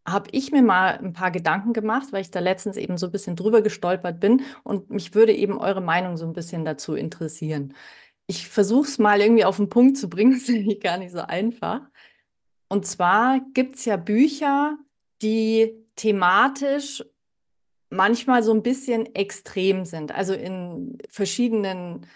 habe 0.05 0.29
ich 0.31 0.51
mir 0.51 0.61
mal 0.61 0.97
ein 0.97 1.13
paar 1.13 1.31
Gedanken 1.31 1.73
gemacht, 1.73 2.07
weil 2.11 2.21
ich 2.21 2.31
da 2.31 2.39
letztens 2.39 2.77
eben 2.77 2.97
so 2.97 3.07
ein 3.07 3.11
bisschen 3.11 3.35
drüber 3.35 3.61
gestolpert 3.61 4.19
bin 4.19 4.41
und 4.63 4.89
mich 4.89 5.13
würde 5.13 5.33
eben 5.33 5.57
eure 5.59 5.81
Meinung 5.81 6.17
so 6.17 6.25
ein 6.25 6.33
bisschen 6.33 6.65
dazu 6.65 6.95
interessieren. 6.95 7.75
Ich 8.27 8.47
versuche 8.49 8.87
es 8.87 8.97
mal 8.99 9.21
irgendwie 9.21 9.45
auf 9.45 9.57
den 9.57 9.69
Punkt 9.69 9.97
zu 9.97 10.09
bringen, 10.09 10.33
ist 10.37 10.49
nämlich 10.49 10.81
gar 10.81 10.97
nicht 10.97 11.11
so 11.11 11.19
einfach. 11.19 11.81
Und 12.71 12.85
zwar 12.85 13.41
gibt 13.53 13.75
es 13.75 13.83
ja 13.83 13.97
Bücher, 13.97 14.77
die 15.21 15.73
thematisch 15.97 17.03
manchmal 17.89 18.43
so 18.43 18.53
ein 18.53 18.63
bisschen 18.63 19.13
extrem 19.13 19.83
sind. 19.83 20.15
Also 20.15 20.33
in 20.33 20.97
verschiedenen 21.09 22.07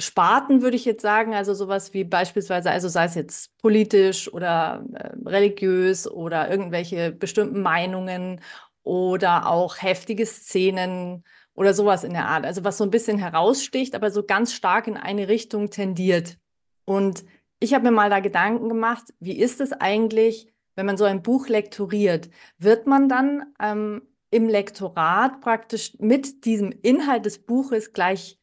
Sparten 0.00 0.62
würde 0.62 0.78
ich 0.78 0.86
jetzt 0.86 1.02
sagen, 1.02 1.34
also 1.34 1.52
sowas 1.52 1.92
wie 1.92 2.04
beispielsweise, 2.04 2.70
also 2.70 2.88
sei 2.88 3.04
es 3.04 3.16
jetzt 3.16 3.58
politisch 3.58 4.32
oder 4.32 4.82
äh, 4.94 5.10
religiös 5.28 6.10
oder 6.10 6.50
irgendwelche 6.50 7.12
bestimmten 7.12 7.60
Meinungen 7.60 8.40
oder 8.84 9.46
auch 9.46 9.76
heftige 9.82 10.24
Szenen 10.24 11.22
oder 11.52 11.74
sowas 11.74 12.02
in 12.02 12.14
der 12.14 12.28
Art. 12.28 12.46
Also 12.46 12.64
was 12.64 12.78
so 12.78 12.84
ein 12.84 12.90
bisschen 12.90 13.18
heraussticht, 13.18 13.94
aber 13.94 14.10
so 14.10 14.22
ganz 14.22 14.54
stark 14.54 14.86
in 14.86 14.96
eine 14.96 15.28
Richtung 15.28 15.68
tendiert. 15.68 16.38
Und 16.86 17.24
ich 17.62 17.74
habe 17.74 17.84
mir 17.84 17.92
mal 17.92 18.10
da 18.10 18.18
Gedanken 18.18 18.68
gemacht, 18.68 19.14
wie 19.20 19.38
ist 19.38 19.60
es 19.60 19.72
eigentlich, 19.72 20.52
wenn 20.74 20.86
man 20.86 20.96
so 20.96 21.04
ein 21.04 21.22
Buch 21.22 21.46
lektoriert? 21.48 22.28
Wird 22.58 22.88
man 22.88 23.08
dann 23.08 23.54
ähm, 23.60 24.02
im 24.30 24.48
Lektorat 24.48 25.40
praktisch 25.40 25.96
mit 26.00 26.44
diesem 26.44 26.72
Inhalt 26.82 27.24
des 27.24 27.38
Buches 27.38 27.92
gleich 27.92 28.38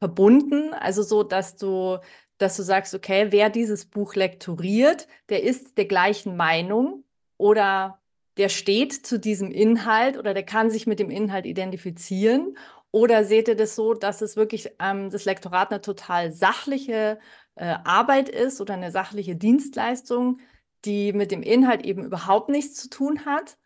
verbunden? 0.00 0.74
Also 0.74 1.02
so, 1.02 1.22
dass 1.22 1.56
du, 1.56 1.98
dass 2.36 2.58
du 2.58 2.62
sagst, 2.62 2.94
okay, 2.94 3.28
wer 3.30 3.48
dieses 3.48 3.86
Buch 3.86 4.14
lektoriert, 4.14 5.08
der 5.30 5.44
ist 5.44 5.78
der 5.78 5.86
gleichen 5.86 6.36
Meinung 6.36 7.04
oder 7.38 8.02
der 8.36 8.50
steht 8.50 8.92
zu 8.92 9.18
diesem 9.18 9.50
Inhalt 9.50 10.18
oder 10.18 10.34
der 10.34 10.44
kann 10.44 10.70
sich 10.70 10.86
mit 10.86 10.98
dem 10.98 11.10
Inhalt 11.10 11.46
identifizieren? 11.46 12.56
Oder 12.90 13.24
seht 13.24 13.48
ihr 13.48 13.56
das 13.56 13.74
so, 13.74 13.94
dass 13.94 14.22
es 14.22 14.36
wirklich 14.36 14.70
ähm, 14.78 15.10
das 15.10 15.24
Lektorat 15.24 15.70
eine 15.70 15.80
total 15.80 16.32
sachliche 16.32 17.18
äh, 17.58 17.76
Arbeit 17.84 18.28
ist 18.28 18.60
oder 18.60 18.74
eine 18.74 18.90
sachliche 18.90 19.36
Dienstleistung, 19.36 20.38
die 20.84 21.12
mit 21.12 21.30
dem 21.30 21.42
Inhalt 21.42 21.84
eben 21.84 22.04
überhaupt 22.04 22.48
nichts 22.48 22.74
zu 22.80 22.88
tun 22.88 23.24
hat. 23.26 23.58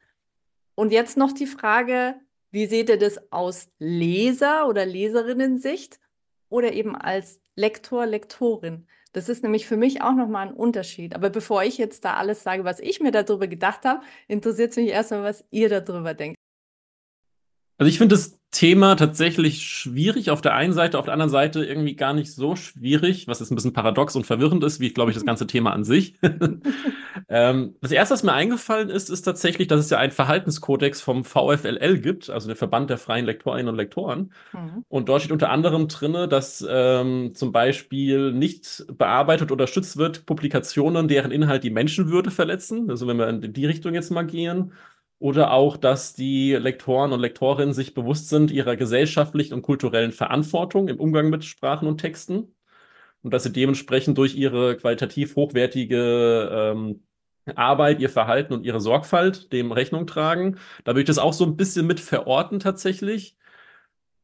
Und 0.75 0.93
jetzt 0.93 1.17
noch 1.17 1.33
die 1.33 1.47
Frage, 1.47 2.15
wie 2.51 2.67
seht 2.67 2.89
ihr 2.89 2.99
das 2.99 3.33
aus 3.33 3.69
Leser- 3.79 4.67
oder 4.69 4.87
Leserinnen-Sicht 4.87 6.01
oder 6.49 6.73
eben 6.73 6.97
als 6.97 7.41
Lektor, 7.55 8.07
Lektorin? 8.07 8.87
Das 9.13 9.29
ist 9.29 9.43
nämlich 9.43 9.67
für 9.67 9.77
mich 9.77 10.01
auch 10.01 10.15
nochmal 10.15 10.49
ein 10.49 10.55
Unterschied. 10.55 11.15
Aber 11.15 11.29
bevor 11.29 11.63
ich 11.63 11.77
jetzt 11.77 12.05
da 12.05 12.15
alles 12.15 12.43
sage, 12.43 12.65
was 12.65 12.81
ich 12.81 13.01
mir 13.01 13.11
darüber 13.11 13.47
gedacht 13.47 13.85
habe, 13.85 14.03
interessiert 14.27 14.71
es 14.71 14.77
mich 14.77 14.89
erstmal, 14.89 15.23
was 15.23 15.45
ihr 15.51 15.69
darüber 15.69 16.15
denkt. 16.15 16.37
Also 17.83 17.89
ich 17.89 17.99
finde 17.99 18.15
das 18.15 18.39
Thema 18.53 18.95
tatsächlich 18.95 19.65
schwierig 19.65 20.31
auf 20.31 20.41
der 20.41 20.55
einen 20.55 20.73
Seite, 20.73 21.01
auf 21.01 21.07
der 21.07 21.15
anderen 21.15 21.33
Seite 21.33 21.65
irgendwie 21.65 21.97
gar 21.97 22.13
nicht 22.13 22.33
so 22.33 22.55
schwierig, 22.55 23.27
was 23.27 23.41
jetzt 23.41 23.51
ein 23.51 23.57
bisschen 23.57 23.73
paradox 23.73 24.15
und 24.15 24.25
verwirrend 24.25 24.63
ist, 24.63 24.79
wie, 24.79 24.93
glaube 24.93 25.11
ich, 25.11 25.17
das 25.17 25.27
ganze 25.27 25.49
Thema 25.49 25.73
an 25.73 25.83
sich. 25.83 26.15
ähm, 27.29 27.75
das 27.81 27.91
erste, 27.91 28.15
was 28.15 28.23
mir 28.23 28.35
eingefallen 28.35 28.89
ist, 28.89 29.11
ist 29.11 29.23
tatsächlich, 29.23 29.67
dass 29.67 29.81
es 29.81 29.91
ja 29.91 29.99
einen 29.99 30.13
Verhaltenskodex 30.13 31.01
vom 31.01 31.25
VFLL 31.25 31.99
gibt, 31.99 32.31
also 32.31 32.47
der 32.47 32.55
Verband 32.55 32.89
der 32.89 32.99
freien 32.99 33.27
Lektorinnen 33.27 33.71
und 33.71 33.75
Lektoren. 33.75 34.33
Mhm. 34.53 34.85
Und 34.89 35.09
dort 35.09 35.23
steht 35.23 35.33
unter 35.33 35.51
anderem 35.51 35.89
drin, 35.89 36.31
dass 36.31 36.65
ähm, 36.71 37.33
zum 37.35 37.51
Beispiel 37.51 38.31
nicht 38.31 38.85
bearbeitet 38.97 39.51
oder 39.51 39.67
schützt 39.67 39.97
wird 39.97 40.25
Publikationen, 40.25 41.09
deren 41.09 41.33
Inhalt 41.33 41.65
die 41.65 41.71
Menschenwürde 41.71 42.31
verletzen. 42.31 42.89
Also 42.91 43.09
wenn 43.09 43.17
wir 43.17 43.29
in 43.29 43.53
die 43.53 43.67
Richtung 43.67 43.93
jetzt 43.93 44.13
mal 44.13 44.23
gehen 44.23 44.71
oder 45.23 45.53
auch, 45.53 45.77
dass 45.77 46.15
die 46.15 46.53
Lektoren 46.53 47.13
und 47.13 47.21
Lektorinnen 47.21 47.75
sich 47.75 47.95
bewusst 47.95 48.29
sind 48.29 48.51
ihrer 48.51 48.77
gesellschaftlichen 48.77 49.55
und 49.55 49.63
kulturellen 49.63 50.13
Verantwortung 50.13 50.89
im 50.89 50.99
Umgang 50.99 51.31
mit 51.31 51.45
Sprachen 51.45 51.87
und 51.89 51.99
Texten 51.99 52.55
und 53.23 53.33
dass 53.33 53.45
sie 53.45 53.53
dementsprechend 53.53 54.19
durch 54.19 54.35
ihre 54.35 54.77
qualitativ 54.77 55.37
hochwertige 55.37 56.51
ähm, 56.53 57.05
Arbeit, 57.55 58.01
ihr 58.01 58.11
Verhalten 58.11 58.53
und 58.53 58.65
ihre 58.67 58.81
Sorgfalt 58.81 59.53
dem 59.53 59.73
Rechnung 59.73 60.07
tragen. 60.09 60.59
Da 60.85 60.93
würde 60.93 61.03
ich 61.03 61.07
das 61.07 61.19
auch 61.19 61.33
so 61.33 61.45
ein 61.45 61.57
bisschen 61.57 61.87
mit 61.87 62.01
verorten 62.01 62.61
tatsächlich 62.61 63.37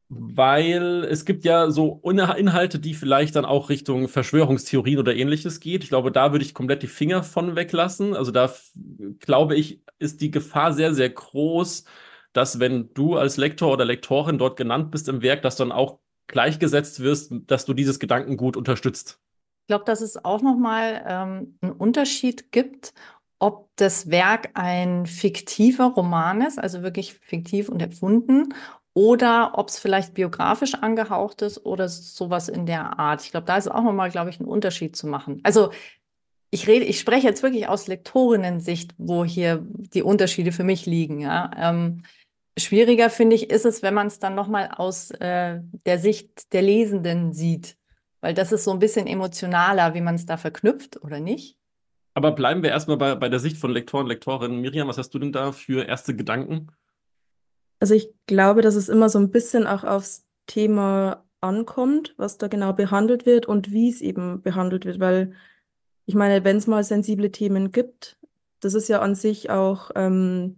weil 0.09 1.05
es 1.05 1.23
gibt 1.23 1.45
ja 1.45 1.69
so 1.69 2.01
Inhalte, 2.03 2.79
die 2.79 2.95
vielleicht 2.95 3.35
dann 3.35 3.45
auch 3.45 3.69
Richtung 3.69 4.07
Verschwörungstheorien 4.07 4.97
oder 4.97 5.15
ähnliches 5.15 5.59
geht. 5.59 5.83
Ich 5.83 5.89
glaube, 5.89 6.11
da 6.11 6.31
würde 6.31 6.43
ich 6.43 6.55
komplett 6.55 6.81
die 6.81 6.87
Finger 6.87 7.21
von 7.21 7.55
weglassen. 7.55 8.15
Also 8.15 8.31
da 8.31 8.51
glaube 9.19 9.55
ich, 9.55 9.83
ist 9.99 10.21
die 10.21 10.31
Gefahr 10.31 10.73
sehr, 10.73 10.95
sehr 10.95 11.11
groß, 11.11 11.85
dass 12.33 12.59
wenn 12.59 12.91
du 12.95 13.17
als 13.17 13.37
Lektor 13.37 13.71
oder 13.71 13.85
Lektorin 13.85 14.39
dort 14.39 14.57
genannt 14.57 14.89
bist 14.89 15.07
im 15.09 15.21
Werk, 15.21 15.43
dass 15.43 15.55
dann 15.55 15.71
auch 15.71 15.99
gleichgesetzt 16.25 17.01
wirst, 17.01 17.31
dass 17.45 17.65
du 17.65 17.73
dieses 17.73 17.99
Gedankengut 17.99 18.57
unterstützt. 18.57 19.19
Ich 19.61 19.67
glaube, 19.67 19.85
dass 19.85 20.01
es 20.01 20.23
auch 20.25 20.41
nochmal 20.41 21.03
ähm, 21.07 21.57
einen 21.61 21.73
Unterschied 21.73 22.51
gibt, 22.51 22.93
ob 23.37 23.69
das 23.77 24.09
Werk 24.09 24.49
ein 24.55 25.05
fiktiver 25.05 25.85
Roman 25.85 26.41
ist, 26.41 26.59
also 26.59 26.81
wirklich 26.81 27.13
fiktiv 27.13 27.69
und 27.69 27.81
erfunden, 27.81 28.53
oder 28.93 29.53
ob 29.55 29.69
es 29.69 29.79
vielleicht 29.79 30.13
biografisch 30.13 30.75
angehaucht 30.75 31.41
ist 31.41 31.65
oder 31.65 31.87
sowas 31.87 32.49
in 32.49 32.65
der 32.65 32.99
Art. 32.99 33.23
Ich 33.23 33.31
glaube, 33.31 33.45
da 33.45 33.57
ist 33.57 33.69
auch 33.69 33.83
nochmal, 33.83 34.09
glaube 34.09 34.29
ich, 34.29 34.39
ein 34.39 34.45
Unterschied 34.45 34.95
zu 34.95 35.07
machen. 35.07 35.39
Also 35.43 35.71
ich 36.51 36.67
rede, 36.67 36.85
ich 36.85 36.99
spreche 36.99 37.27
jetzt 37.27 37.43
wirklich 37.43 37.67
aus 37.67 37.87
Lektorinnen-Sicht, 37.87 38.95
wo 38.97 39.23
hier 39.23 39.65
die 39.93 40.03
Unterschiede 40.03 40.51
für 40.51 40.63
mich 40.63 40.85
liegen. 40.85 41.19
Ja. 41.21 41.51
Ähm, 41.55 42.03
schwieriger 42.57 43.09
finde 43.09 43.35
ich 43.35 43.49
ist 43.49 43.65
es, 43.65 43.83
wenn 43.83 43.93
man 43.93 44.07
es 44.07 44.19
dann 44.19 44.35
nochmal 44.35 44.71
aus 44.75 45.11
äh, 45.11 45.59
der 45.85 45.99
Sicht 45.99 46.51
der 46.53 46.63
Lesenden 46.63 47.33
sieht, 47.33 47.77
weil 48.21 48.33
das 48.33 48.51
ist 48.51 48.63
so 48.63 48.71
ein 48.71 48.79
bisschen 48.79 49.07
emotionaler, 49.07 49.93
wie 49.93 50.01
man 50.01 50.15
es 50.15 50.25
da 50.25 50.37
verknüpft 50.37 51.01
oder 51.03 51.19
nicht. 51.19 51.57
Aber 52.15 52.31
bleiben 52.31 52.63
wir 52.63 52.71
erstmal 52.71 52.97
bei, 52.97 53.15
bei 53.15 53.29
der 53.29 53.39
Sicht 53.39 53.57
von 53.57 53.71
Lektoren, 53.71 54.07
Lektorinnen. 54.07 54.59
Miriam, 54.59 54.87
was 54.87 54.97
hast 54.97 55.11
du 55.11 55.19
denn 55.19 55.31
da 55.31 55.51
für 55.51 55.85
erste 55.85 56.15
Gedanken? 56.15 56.67
Also 57.79 57.93
ich 57.93 58.13
glaube, 58.27 58.61
dass 58.61 58.75
es 58.75 58.89
immer 58.89 59.09
so 59.09 59.19
ein 59.19 59.31
bisschen 59.31 59.65
auch 59.65 59.83
aufs 59.83 60.25
Thema 60.47 61.25
ankommt, 61.41 62.13
was 62.17 62.37
da 62.37 62.47
genau 62.47 62.73
behandelt 62.73 63.25
wird 63.25 63.45
und 63.45 63.71
wie 63.71 63.89
es 63.89 64.01
eben 64.01 64.41
behandelt 64.41 64.85
wird, 64.85 64.99
weil 64.99 65.33
ich 66.05 66.15
meine, 66.15 66.43
wenn 66.43 66.57
es 66.57 66.67
mal 66.67 66.83
sensible 66.83 67.31
Themen 67.31 67.71
gibt, 67.71 68.17
das 68.59 68.73
ist 68.73 68.89
ja 68.89 68.99
an 68.99 69.15
sich 69.15 69.49
auch 69.49 69.91
ähm, 69.95 70.57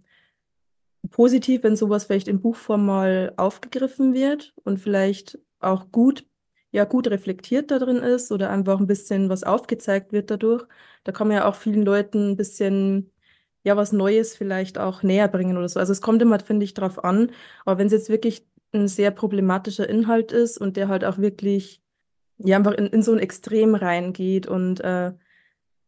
positiv, 1.10 1.62
wenn 1.62 1.76
sowas 1.76 2.04
vielleicht 2.04 2.28
in 2.28 2.40
Buchform 2.40 2.86
mal 2.86 3.32
aufgegriffen 3.36 4.14
wird 4.14 4.54
und 4.64 4.78
vielleicht 4.78 5.38
auch 5.60 5.92
gut, 5.92 6.26
ja, 6.70 6.84
gut 6.84 7.08
reflektiert 7.08 7.70
da 7.70 7.78
drin 7.78 7.98
ist 7.98 8.32
oder 8.32 8.50
einfach 8.50 8.80
ein 8.80 8.86
bisschen 8.86 9.28
was 9.28 9.44
aufgezeigt 9.44 10.12
wird 10.12 10.30
dadurch. 10.30 10.64
Da 11.04 11.12
kann 11.12 11.28
man 11.28 11.36
ja 11.36 11.48
auch 11.48 11.54
vielen 11.54 11.82
Leuten 11.82 12.30
ein 12.30 12.36
bisschen 12.36 13.12
ja 13.64 13.76
was 13.76 13.92
Neues 13.92 14.36
vielleicht 14.36 14.78
auch 14.78 15.02
näher 15.02 15.28
bringen 15.28 15.56
oder 15.56 15.68
so. 15.68 15.80
Also 15.80 15.92
es 15.92 16.00
kommt 16.00 16.22
immer, 16.22 16.38
finde 16.40 16.64
ich, 16.64 16.74
drauf 16.74 17.04
an. 17.04 17.30
Aber 17.64 17.78
wenn 17.78 17.86
es 17.86 17.92
jetzt 17.92 18.08
wirklich 18.08 18.46
ein 18.72 18.88
sehr 18.88 19.10
problematischer 19.10 19.88
Inhalt 19.88 20.32
ist 20.32 20.58
und 20.58 20.76
der 20.76 20.88
halt 20.88 21.04
auch 21.04 21.18
wirklich 21.18 21.82
ja 22.38 22.56
einfach 22.56 22.72
in, 22.72 22.86
in 22.86 23.02
so 23.02 23.12
ein 23.12 23.18
Extrem 23.18 23.74
reingeht 23.74 24.46
und 24.46 24.80
äh, 24.80 25.12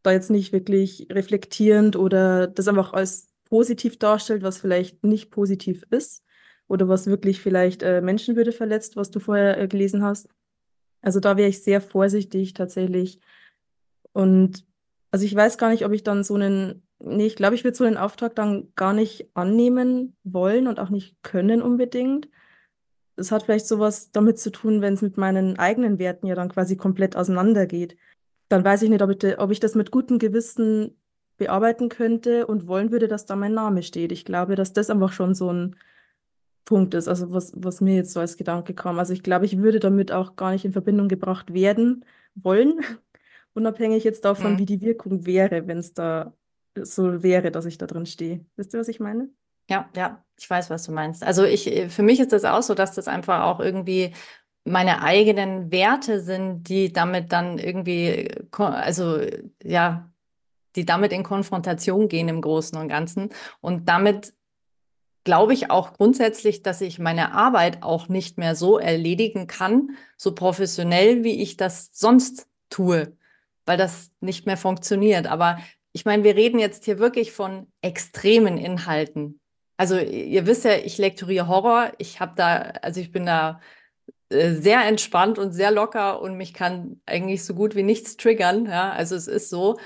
da 0.03 0.13
jetzt 0.13 0.31
nicht 0.31 0.53
wirklich 0.53 1.09
reflektierend 1.11 1.97
oder 1.97 2.47
das 2.47 2.69
einfach 2.69 2.93
als 2.93 3.29
positiv 3.45 3.99
darstellt, 3.99 4.43
was 4.43 4.59
vielleicht 4.59 5.03
nicht 5.05 5.31
positiv 5.31 5.85
ist 5.91 6.23
oder 6.69 6.89
was 6.89 7.07
wirklich 7.07 7.41
vielleicht 7.41 7.83
äh, 7.83 8.01
Menschenwürde 8.01 8.53
verletzt, 8.53 8.97
was 8.97 9.11
du 9.11 9.21
vorher 9.21 9.59
äh, 9.59 9.69
gelesen 9.69 10.03
hast. 10.03 10.29
Also 11.01 11.21
da 11.21 11.37
wäre 11.37 11.49
ich 11.49 11.63
sehr 11.63 11.81
vorsichtig 11.81 12.55
tatsächlich. 12.55 13.21
Und 14.13 14.65
also 15.11 15.25
ich 15.25 15.35
weiß 15.35 15.59
gar 15.59 15.71
nicht, 15.71 15.85
ob 15.85 15.93
ich 15.93 16.03
dann 16.03 16.25
so 16.25 16.35
einen 16.35 16.84
nee, 17.05 17.27
ich 17.27 17.37
glaube, 17.37 17.55
ich 17.55 17.65
würde 17.65 17.77
so 17.77 17.85
einen 17.85 17.97
Auftrag 17.97 18.35
dann 18.35 18.73
gar 18.75 18.93
nicht 18.93 19.29
annehmen 19.35 20.17
wollen 20.25 20.67
und 20.67 20.81
auch 20.81 20.91
nicht 20.91 21.23
können 21.23 21.63
unbedingt. 21.63 22.29
Es 23.17 23.31
hat 23.31 23.45
vielleicht 23.45 23.67
sowas 23.67 24.11
damit 24.11 24.39
zu 24.39 24.51
tun, 24.51 24.81
wenn 24.81 24.95
es 24.95 25.03
mit 25.03 25.17
meinen 25.17 25.59
eigenen 25.59 25.99
Werten 25.99 26.27
ja 26.27 26.35
dann 26.35 26.49
quasi 26.49 26.77
komplett 26.77 27.17
auseinandergeht. 27.17 27.97
Dann 28.49 28.65
weiß 28.65 28.83
ich 28.83 28.91
nicht, 28.91 29.03
ob 29.03 29.11
ich, 29.11 29.39
ob 29.39 29.51
ich 29.51 29.61
das 29.61 29.75
mit 29.75 29.91
gutem 29.91 30.19
Gewissen 30.19 30.97
bearbeiten 31.37 31.89
könnte 31.89 32.47
und 32.47 32.67
wollen 32.67 32.91
würde, 32.93 33.09
dass 33.09 33.27
da 33.27 33.37
mein 33.37 33.55
Name 33.55 33.83
steht. 33.83 34.13
Ich 34.13 34.25
glaube, 34.25 34.57
dass 34.57 34.73
das 34.73 34.91
einfach 34.91 35.13
schon 35.13 35.35
so 35.35 35.53
ein 35.53 35.77
Punkt 36.65 36.95
ist, 36.95 37.09
also 37.09 37.33
was, 37.33 37.53
was 37.57 37.81
mir 37.81 37.95
jetzt 37.95 38.13
so 38.13 38.21
als 38.21 38.37
Gedanke 38.37 38.75
kam. 38.75 38.99
Also 38.99 39.13
ich 39.13 39.23
glaube, 39.23 39.45
ich 39.45 39.59
würde 39.59 39.81
damit 39.81 40.13
auch 40.13 40.37
gar 40.37 40.53
nicht 40.53 40.65
in 40.65 40.73
Verbindung 40.73 41.09
gebracht 41.09 41.53
werden 41.53 42.05
wollen, 42.35 42.81
unabhängig 43.55 44.05
jetzt 44.05 44.25
davon, 44.25 44.55
mhm. 44.55 44.59
wie 44.59 44.67
die 44.67 44.81
Wirkung 44.81 45.27
wäre, 45.27 45.67
wenn 45.67 45.79
es 45.79 45.93
da 45.93 46.33
so 46.83 47.23
wäre, 47.23 47.51
dass 47.51 47.67
ich 47.67 47.79
da 47.79 47.87
drin 47.87 48.07
stehe. 48.07 48.45
Wisst 48.57 48.75
ihr, 48.75 48.81
was 48.81 48.89
ich 48.89 49.01
meine? 49.01 49.29
Ja, 49.69 49.89
ja, 49.97 50.23
ich 50.39 50.49
weiß, 50.49 50.71
was 50.71 50.85
du 50.85 50.93
meinst. 50.93 51.23
Also 51.23 51.45
ich, 51.45 51.71
für 51.89 52.03
mich 52.03 52.21
ist 52.21 52.33
das 52.33 52.45
auch 52.45 52.63
so, 52.63 52.75
dass 52.75 52.95
das 52.95 53.09
einfach 53.09 53.45
auch 53.45 53.61
irgendwie 53.61 54.13
meine 54.65 55.03
eigenen 55.03 55.71
Werte 55.71 56.21
sind, 56.21 56.65
die 56.65 56.93
damit 56.93 57.33
dann 57.33 57.59
irgendwie, 57.59 58.31
also 58.53 59.21
ja, 59.63 60.11
die 60.77 60.85
damit 60.85 61.13
in 61.13 61.23
Konfrontation 61.23 62.09
gehen 62.09 62.29
im 62.29 62.41
Großen 62.41 62.77
und 62.79 62.89
Ganzen. 62.89 63.31
Und 63.61 63.89
damit 63.89 64.35
glaube 65.23 65.55
ich 65.55 65.71
auch 65.71 65.95
grundsätzlich, 65.95 66.63
dass 66.63 66.81
ich 66.81 66.99
meine 66.99 67.33
Arbeit 67.33 67.83
auch 67.83 68.09
nicht 68.09 68.39
mehr 68.39 68.55
so 68.55 68.79
erledigen 68.79 69.47
kann, 69.47 69.97
so 70.17 70.35
professionell, 70.35 71.25
wie 71.25 71.43
ich 71.43 71.57
das 71.57 71.91
sonst 71.93 72.49
tue, 72.71 73.17
weil 73.67 73.79
das 73.79 74.11
nicht 74.21 74.47
mehr 74.47 74.57
funktioniert. 74.57 75.27
Aber 75.27 75.59
ich 75.95 76.05
meine, 76.05 76.25
wir 76.25 76.35
reden 76.35 76.59
jetzt 76.59 76.85
hier 76.85 76.99
wirklich 76.99 77.31
von 77.33 77.69
extremen 77.81 78.59
Inhalten. 78.59 79.41
Also 79.77 79.97
ihr 79.97 80.45
wisst 80.45 80.65
ja, 80.65 80.77
ich 80.77 80.99
lektoriere 80.99 81.47
Horror. 81.47 81.93
Ich 81.99 82.19
habe 82.19 82.33
da, 82.37 82.57
also 82.83 83.01
ich 83.01 83.13
bin 83.13 83.27
da 83.27 83.61
äh, 84.29 84.55
sehr 84.55 84.85
entspannt 84.85 85.39
und 85.39 85.53
sehr 85.53 85.71
locker 85.71 86.21
und 86.21 86.37
mich 86.37 86.53
kann 86.53 87.01
eigentlich 87.07 87.45
so 87.45 87.55
gut 87.55 87.77
wie 87.77 87.85
nichts 87.85 88.17
triggern. 88.17 88.67
Ja, 88.67 88.91
also 88.91 89.15
es 89.15 89.29
ist 89.29 89.51
so. 89.51 89.79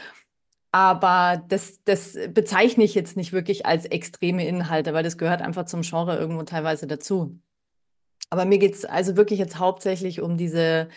Aber 0.73 1.43
das, 1.49 1.83
das 1.85 2.17
bezeichne 2.31 2.85
ich 2.85 2.95
jetzt 2.95 3.17
nicht 3.17 3.33
wirklich 3.35 3.67
als 3.67 3.85
extreme 3.85 4.47
Inhalte, 4.47 4.95
weil 4.95 5.05
das 5.05 5.19
gehört 5.19 5.43
einfach 5.43 5.67
zum 5.67 5.83
Genre 5.83 6.17
irgendwo 6.17 6.43
teilweise 6.43 6.87
dazu. 6.87 7.39
Aber 8.31 8.47
mir 8.47 8.59
geht 8.59 8.75
es 8.75 8.85
also 8.87 9.17
wirklich 9.17 9.39
jetzt 9.39 9.59
hauptsächlich 9.59 10.23
um 10.23 10.39
diese 10.39 10.89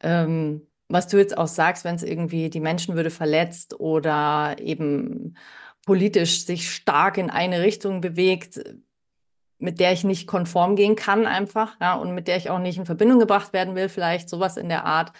ähm, 0.00 0.66
was 0.90 1.06
du 1.08 1.18
jetzt 1.18 1.38
auch 1.38 1.46
sagst, 1.46 1.84
wenn 1.84 1.94
es 1.94 2.02
irgendwie 2.02 2.50
die 2.50 2.60
Menschenwürde 2.60 3.10
verletzt 3.10 3.78
oder 3.78 4.56
eben 4.58 5.36
politisch 5.86 6.44
sich 6.44 6.70
stark 6.70 7.16
in 7.16 7.30
eine 7.30 7.62
Richtung 7.62 8.00
bewegt, 8.00 8.60
mit 9.58 9.78
der 9.78 9.92
ich 9.92 10.04
nicht 10.04 10.26
konform 10.26 10.76
gehen 10.76 10.96
kann 10.96 11.26
einfach, 11.26 11.76
ja, 11.80 11.94
und 11.94 12.14
mit 12.14 12.28
der 12.28 12.36
ich 12.36 12.50
auch 12.50 12.58
nicht 12.58 12.78
in 12.78 12.86
Verbindung 12.86 13.18
gebracht 13.18 13.52
werden 13.52 13.74
will, 13.74 13.88
vielleicht 13.88 14.28
sowas 14.28 14.56
in 14.56 14.68
der 14.68 14.84
Art, 14.84 15.12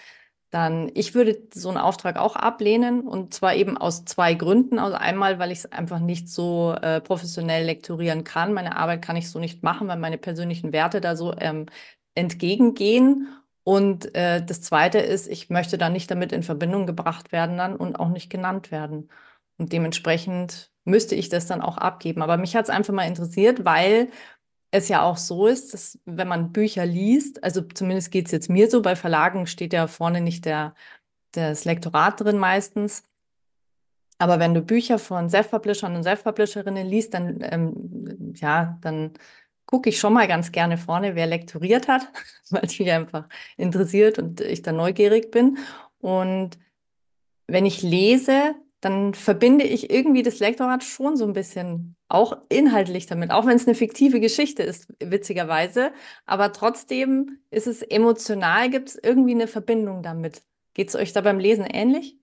dann 0.50 0.91
ich 0.95 1.15
würde 1.15 1.39
so 1.55 1.69
einen 1.69 1.79
Auftrag 1.79 2.17
auch 2.17 2.35
ablehnen 2.35 3.07
und 3.07 3.33
zwar 3.33 3.55
eben 3.55 3.77
aus 3.79 4.05
zwei 4.05 4.35
Gründen. 4.35 4.79
Also 4.81 4.97
einmal, 4.97 5.39
weil 5.39 5.53
ich 5.53 5.61
es 5.61 5.73
einfach 5.73 6.00
nicht 6.00 6.29
so 6.29 6.75
äh, 6.83 7.00
professionell 7.00 7.65
lektorieren 7.65 8.25
kann. 8.25 8.53
Meine 8.53 8.77
Arbeit 8.77 9.03
kann 9.03 9.17
ich 9.17 9.31
so 9.31 9.39
nicht 9.39 9.62
machen, 9.62 9.87
weil 9.87 9.99
meine 9.99 10.19
persönlichen 10.19 10.73
Werte 10.73 11.00
da 11.00 11.15
so 11.15 11.35
ähm, 11.39 11.67
entgegengehen. 12.15 13.29
Und 13.64 14.14
äh, 14.14 14.45
das 14.45 14.62
Zweite 14.62 14.99
ist, 14.99 15.29
ich 15.29 15.50
möchte 15.50 15.79
da 15.79 15.90
nicht 15.90 16.11
damit 16.11 16.33
in 16.33 16.43
Verbindung 16.43 16.87
gebracht 16.87 17.33
werden 17.33 17.59
dann 17.59 17.76
und 17.76 17.97
auch 17.97 18.09
nicht 18.09 18.31
genannt 18.31 18.71
werden. 18.71 19.11
Und 19.59 19.73
dementsprechend 19.73 20.71
müsste 20.85 21.14
ich 21.14 21.29
das 21.29 21.47
dann 21.47 21.61
auch 21.61 21.76
abgeben. 21.76 22.23
Aber 22.23 22.37
mich 22.38 22.57
hat 22.57 22.64
es 22.64 22.71
einfach 22.71 22.95
mal 22.95 23.07
interessiert, 23.07 23.64
weil 23.64 24.11
es 24.71 24.88
ja 24.88 25.02
auch 25.02 25.17
so 25.17 25.47
ist, 25.47 25.75
dass 25.75 25.99
wenn 26.05 26.29
man 26.29 26.52
Bücher 26.52 26.87
liest, 26.87 27.43
also 27.45 27.61
zumindest 27.62 28.11
geht 28.11 28.26
es 28.26 28.33
jetzt 28.33 28.49
mir 28.49 28.71
so, 28.71 28.83
bei 28.83 28.97
Verlagen 28.97 29.47
steht 29.47 29.73
ja 29.73 29.87
vorne 29.87 30.21
nicht 30.21 30.45
der, 30.45 30.75
das 31.33 31.64
Lektorat 31.64 32.21
drin 32.21 32.38
meistens. 32.38 33.05
Aber 34.19 34.38
wenn 34.38 34.55
du 34.55 34.62
Bücher 34.62 34.99
von 34.99 35.31
Self-Publishern 35.31 35.97
und 35.97 36.02
Self-Publisherinnen 36.05 36.87
liest, 36.87 37.14
dann, 37.14 37.38
ähm, 37.43 38.35
ja, 38.37 38.79
dann 38.83 39.14
gucke 39.71 39.89
ich 39.89 39.99
schon 40.00 40.12
mal 40.12 40.27
ganz 40.27 40.50
gerne 40.50 40.77
vorne, 40.77 41.15
wer 41.15 41.27
lektoriert 41.27 41.87
hat, 41.87 42.09
weil 42.50 42.65
es 42.65 42.79
mich 42.79 42.91
einfach 42.91 43.29
interessiert 43.57 44.19
und 44.19 44.41
ich 44.41 44.62
da 44.62 44.73
neugierig 44.73 45.31
bin. 45.31 45.59
Und 46.00 46.59
wenn 47.47 47.67
ich 47.67 47.83
lese, 47.83 48.55
dann 48.81 49.15
verbinde 49.15 49.65
ich 49.65 49.91
irgendwie 49.91 50.23
das 50.23 50.41
Lektorat 50.41 50.83
schon 50.83 51.17
so 51.17 51.25
ein 51.25 51.35
bisschen 51.35 51.97
auch 52.09 52.37
inhaltlich 52.49 53.07
damit, 53.07 53.31
auch 53.31 53.47
wenn 53.47 53.57
es 53.57 53.67
eine 53.67 53.75
fiktive 53.75 54.21
Geschichte 54.21 54.62
ist, 54.62 54.93
witzigerweise. 54.99 55.93
Aber 56.27 56.53
trotzdem 56.53 57.39
ist 57.50 57.67
es 57.67 57.83
emotional, 57.83 58.71
gibt 58.71 58.89
es 58.89 58.99
irgendwie 59.00 59.35
eine 59.35 59.47
Verbindung 59.47 60.03
damit. 60.03 60.43
Geht 60.75 60.89
es 60.89 60.97
euch 60.97 61.12
da 61.12 61.21
beim 61.21 61.39
Lesen 61.39 61.67
ähnlich? 61.67 62.17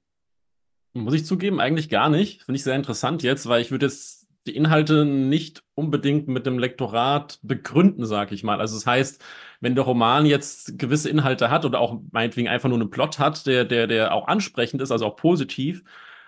Muss 0.93 1.13
ich 1.13 1.25
zugeben, 1.25 1.59
eigentlich 1.59 1.89
gar 1.89 2.09
nicht. 2.09 2.43
Finde 2.43 2.57
ich 2.57 2.63
sehr 2.63 2.75
interessant 2.75 3.23
jetzt, 3.23 3.47
weil 3.47 3.61
ich 3.61 3.71
würde 3.71 3.85
jetzt 3.85 4.26
die 4.47 4.55
Inhalte 4.55 5.05
nicht 5.05 5.63
unbedingt 5.75 6.27
mit 6.27 6.45
dem 6.45 6.59
Lektorat 6.59 7.39
begründen, 7.43 8.05
sage 8.05 8.33
ich 8.33 8.43
mal. 8.43 8.59
Also 8.59 8.75
das 8.75 8.85
heißt, 8.87 9.23
wenn 9.59 9.75
der 9.75 9.83
Roman 9.83 10.25
jetzt 10.25 10.79
gewisse 10.79 11.09
Inhalte 11.09 11.49
hat 11.49 11.65
oder 11.65 11.79
auch 11.79 12.01
meinetwegen 12.11 12.47
einfach 12.47 12.69
nur 12.69 12.79
einen 12.79 12.89
Plot 12.89 13.19
hat, 13.19 13.45
der, 13.47 13.65
der, 13.65 13.87
der 13.87 14.13
auch 14.13 14.27
ansprechend 14.27 14.81
ist, 14.81 14.91
also 14.91 15.05
auch 15.05 15.15
positiv, 15.15 15.83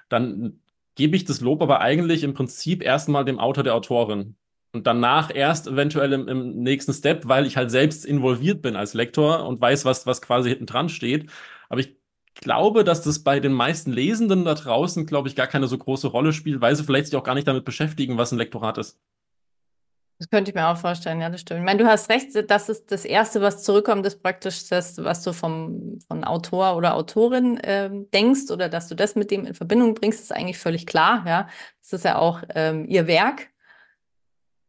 dann 0.09 0.59
gebe 0.95 1.15
ich 1.15 1.25
das 1.25 1.41
Lob 1.41 1.61
aber 1.61 1.81
eigentlich 1.81 2.23
im 2.23 2.33
Prinzip 2.33 2.83
erstmal 2.83 3.25
dem 3.25 3.39
Autor 3.39 3.63
der 3.63 3.75
Autorin. 3.75 4.35
Und 4.71 4.85
danach 4.85 5.33
erst 5.33 5.67
eventuell 5.67 6.13
im, 6.13 6.27
im, 6.27 6.61
nächsten 6.61 6.93
Step, 6.93 7.27
weil 7.27 7.45
ich 7.47 7.57
halt 7.57 7.71
selbst 7.71 8.05
involviert 8.05 8.61
bin 8.61 8.75
als 8.75 8.93
Lektor 8.93 9.47
und 9.47 9.59
weiß, 9.61 9.85
was, 9.85 10.05
was 10.05 10.21
quasi 10.21 10.49
hinten 10.49 10.67
dran 10.67 10.89
steht. 10.89 11.31
Aber 11.69 11.79
ich 11.79 11.98
glaube, 12.39 12.83
dass 12.83 13.01
das 13.01 13.19
bei 13.19 13.39
den 13.39 13.53
meisten 13.53 13.91
Lesenden 13.91 14.45
da 14.45 14.55
draußen, 14.55 15.05
glaube 15.05 15.27
ich, 15.27 15.35
gar 15.35 15.47
keine 15.47 15.67
so 15.67 15.77
große 15.77 16.07
Rolle 16.07 16.33
spielt, 16.33 16.61
weil 16.61 16.75
sie 16.75 16.83
vielleicht 16.83 17.07
sich 17.07 17.15
auch 17.15 17.23
gar 17.23 17.35
nicht 17.35 17.47
damit 17.47 17.65
beschäftigen, 17.65 18.17
was 18.17 18.31
ein 18.31 18.37
Lektorat 18.37 18.77
ist. 18.77 18.99
Das 20.19 20.29
könnte 20.29 20.51
ich 20.51 20.55
mir 20.55 20.67
auch 20.67 20.75
vorstellen, 20.75 21.21
ja, 21.21 21.29
das 21.29 21.39
stimmt. 21.39 21.61
Ich 21.61 21.65
meine, 21.65 21.81
du 21.81 21.89
hast 21.89 22.09
recht, 22.09 22.31
das 22.49 22.67
ist 22.67 22.91
das 22.91 23.05
Erste, 23.05 23.39
was 23.39 23.63
zurückkommt, 23.63 24.05
ist 24.05 24.21
praktisch 24.21 24.67
das, 24.67 25.01
was 25.01 25.23
du 25.23 25.31
vom, 25.31 25.97
von 26.09 26.25
Autor 26.25 26.75
oder 26.75 26.95
Autorin 26.95 27.57
äh, 27.57 27.89
denkst 28.13 28.51
oder 28.51 28.67
dass 28.67 28.89
du 28.89 28.95
das 28.95 29.15
mit 29.15 29.31
dem 29.31 29.45
in 29.45 29.53
Verbindung 29.53 29.93
bringst, 29.95 30.19
ist 30.19 30.33
eigentlich 30.33 30.57
völlig 30.57 30.85
klar, 30.85 31.23
ja. 31.25 31.47
Das 31.81 31.93
ist 31.93 32.03
ja 32.03 32.17
auch 32.17 32.43
ähm, 32.53 32.85
ihr 32.85 33.07
Werk. 33.07 33.47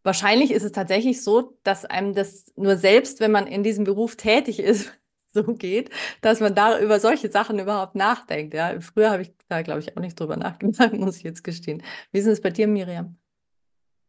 Wahrscheinlich 0.04 0.52
ist 0.52 0.62
es 0.62 0.70
tatsächlich 0.70 1.22
so, 1.22 1.58
dass 1.64 1.84
einem 1.84 2.14
das 2.14 2.52
nur 2.54 2.76
selbst, 2.76 3.18
wenn 3.18 3.32
man 3.32 3.48
in 3.48 3.64
diesem 3.64 3.84
Beruf 3.84 4.14
tätig 4.14 4.60
ist, 4.60 4.92
so 5.34 5.42
geht, 5.54 5.90
dass 6.20 6.40
man 6.40 6.54
da 6.54 6.78
über 6.80 7.00
solche 7.00 7.30
Sachen 7.30 7.58
überhaupt 7.58 7.94
nachdenkt. 7.94 8.54
Ja, 8.54 8.80
früher 8.80 9.10
habe 9.10 9.22
ich 9.22 9.32
da, 9.48 9.62
glaube 9.62 9.80
ich, 9.80 9.96
auch 9.96 10.00
nicht 10.00 10.18
drüber 10.18 10.36
nachgedacht, 10.38 10.92
muss 10.92 11.16
ich 11.16 11.22
jetzt 11.22 11.44
gestehen. 11.44 11.82
Wie 12.12 12.18
ist 12.18 12.26
es 12.26 12.40
bei 12.40 12.50
dir, 12.50 12.66
Miriam? 12.66 13.16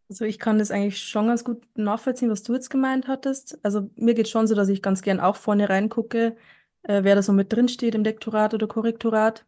Also 0.09 0.25
ich 0.25 0.39
kann 0.39 0.59
das 0.59 0.71
eigentlich 0.71 1.01
schon 1.01 1.27
ganz 1.27 1.45
gut 1.45 1.63
nachvollziehen, 1.77 2.29
was 2.29 2.43
du 2.43 2.53
jetzt 2.53 2.69
gemeint 2.69 3.07
hattest. 3.07 3.57
Also 3.63 3.89
mir 3.95 4.13
geht 4.13 4.27
schon 4.27 4.45
so, 4.45 4.55
dass 4.55 4.67
ich 4.67 4.81
ganz 4.81 5.01
gern 5.01 5.21
auch 5.21 5.37
vorne 5.37 5.69
reingucke, 5.69 6.35
äh, 6.83 7.03
wer 7.03 7.15
da 7.15 7.21
so 7.21 7.31
mit 7.31 7.53
drin 7.53 7.69
steht 7.69 7.95
im 7.95 8.03
Lektorat 8.03 8.53
oder 8.53 8.67
Korrektorat. 8.67 9.45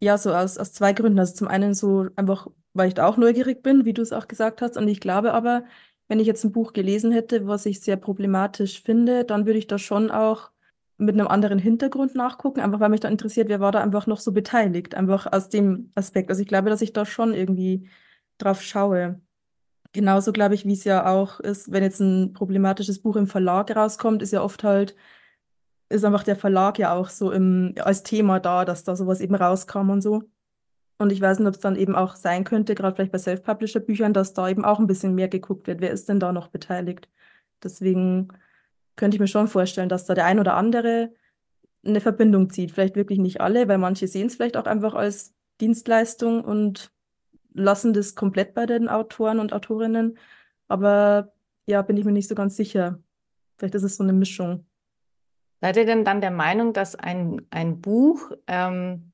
Ja, 0.00 0.16
so 0.18 0.32
aus, 0.32 0.56
aus 0.58 0.72
zwei 0.72 0.94
Gründen. 0.94 1.18
Also 1.18 1.34
zum 1.34 1.48
einen 1.48 1.74
so 1.74 2.08
einfach, 2.16 2.48
weil 2.72 2.88
ich 2.88 2.94
da 2.94 3.06
auch 3.06 3.18
neugierig 3.18 3.62
bin, 3.62 3.84
wie 3.84 3.92
du 3.92 4.00
es 4.02 4.12
auch 4.12 4.28
gesagt 4.28 4.62
hast. 4.62 4.78
Und 4.78 4.88
ich 4.88 4.98
glaube 5.00 5.34
aber, 5.34 5.64
wenn 6.08 6.20
ich 6.20 6.26
jetzt 6.26 6.44
ein 6.44 6.52
Buch 6.52 6.72
gelesen 6.72 7.12
hätte, 7.12 7.46
was 7.46 7.66
ich 7.66 7.80
sehr 7.80 7.96
problematisch 7.96 8.82
finde, 8.82 9.24
dann 9.24 9.44
würde 9.44 9.58
ich 9.58 9.66
da 9.66 9.78
schon 9.78 10.10
auch 10.10 10.51
mit 11.02 11.14
einem 11.14 11.28
anderen 11.28 11.58
Hintergrund 11.58 12.14
nachgucken, 12.14 12.60
einfach 12.60 12.80
weil 12.80 12.90
mich 12.90 13.00
da 13.00 13.08
interessiert, 13.08 13.48
wer 13.48 13.60
war 13.60 13.72
da 13.72 13.80
einfach 13.80 14.06
noch 14.06 14.20
so 14.20 14.32
beteiligt, 14.32 14.94
einfach 14.94 15.32
aus 15.32 15.48
dem 15.48 15.90
Aspekt. 15.94 16.30
Also 16.30 16.42
ich 16.42 16.48
glaube, 16.48 16.70
dass 16.70 16.82
ich 16.82 16.92
da 16.92 17.04
schon 17.04 17.34
irgendwie 17.34 17.88
drauf 18.38 18.62
schaue. 18.62 19.20
Genauso 19.92 20.32
glaube 20.32 20.54
ich, 20.54 20.64
wie 20.66 20.72
es 20.72 20.84
ja 20.84 21.06
auch 21.06 21.40
ist, 21.40 21.72
wenn 21.72 21.82
jetzt 21.82 22.00
ein 22.00 22.32
problematisches 22.32 23.00
Buch 23.02 23.16
im 23.16 23.26
Verlag 23.26 23.74
rauskommt, 23.74 24.22
ist 24.22 24.32
ja 24.32 24.42
oft 24.42 24.64
halt, 24.64 24.96
ist 25.88 26.04
einfach 26.04 26.24
der 26.24 26.36
Verlag 26.36 26.78
ja 26.78 26.94
auch 26.94 27.08
so 27.10 27.30
im, 27.32 27.74
als 27.80 28.02
Thema 28.02 28.40
da, 28.40 28.64
dass 28.64 28.84
da 28.84 28.96
sowas 28.96 29.20
eben 29.20 29.34
rauskam 29.34 29.90
und 29.90 30.02
so. 30.02 30.22
Und 30.98 31.12
ich 31.12 31.20
weiß 31.20 31.38
nicht, 31.40 31.48
ob 31.48 31.54
es 31.54 31.60
dann 31.60 31.76
eben 31.76 31.96
auch 31.96 32.16
sein 32.16 32.44
könnte, 32.44 32.74
gerade 32.74 32.94
vielleicht 32.94 33.12
bei 33.12 33.18
Self-Publisher-Büchern, 33.18 34.12
dass 34.14 34.34
da 34.34 34.48
eben 34.48 34.64
auch 34.64 34.78
ein 34.78 34.86
bisschen 34.86 35.14
mehr 35.14 35.28
geguckt 35.28 35.66
wird. 35.66 35.80
Wer 35.80 35.90
ist 35.90 36.08
denn 36.08 36.20
da 36.20 36.32
noch 36.32 36.48
beteiligt? 36.48 37.08
Deswegen 37.62 38.28
könnte 38.96 39.16
ich 39.16 39.20
mir 39.20 39.28
schon 39.28 39.48
vorstellen, 39.48 39.88
dass 39.88 40.06
da 40.06 40.14
der 40.14 40.26
ein 40.26 40.38
oder 40.38 40.54
andere 40.54 41.12
eine 41.84 42.00
Verbindung 42.00 42.50
zieht. 42.50 42.72
Vielleicht 42.72 42.96
wirklich 42.96 43.18
nicht 43.18 43.40
alle, 43.40 43.68
weil 43.68 43.78
manche 43.78 44.06
sehen 44.06 44.26
es 44.26 44.36
vielleicht 44.36 44.56
auch 44.56 44.66
einfach 44.66 44.94
als 44.94 45.34
Dienstleistung 45.60 46.44
und 46.44 46.92
lassen 47.54 47.92
das 47.92 48.14
komplett 48.14 48.54
bei 48.54 48.66
den 48.66 48.88
Autoren 48.88 49.38
und 49.38 49.52
Autorinnen. 49.52 50.18
Aber 50.68 51.32
ja, 51.66 51.82
bin 51.82 51.96
ich 51.96 52.04
mir 52.04 52.12
nicht 52.12 52.28
so 52.28 52.34
ganz 52.34 52.56
sicher. 52.56 53.00
Vielleicht 53.56 53.74
ist 53.74 53.82
es 53.82 53.96
so 53.96 54.02
eine 54.02 54.12
Mischung. 54.12 54.66
Seid 55.60 55.76
ihr 55.76 55.86
denn 55.86 56.04
dann 56.04 56.20
der 56.20 56.30
Meinung, 56.30 56.72
dass 56.72 56.96
ein, 56.96 57.46
ein 57.50 57.80
Buch, 57.80 58.32
ähm, 58.48 59.11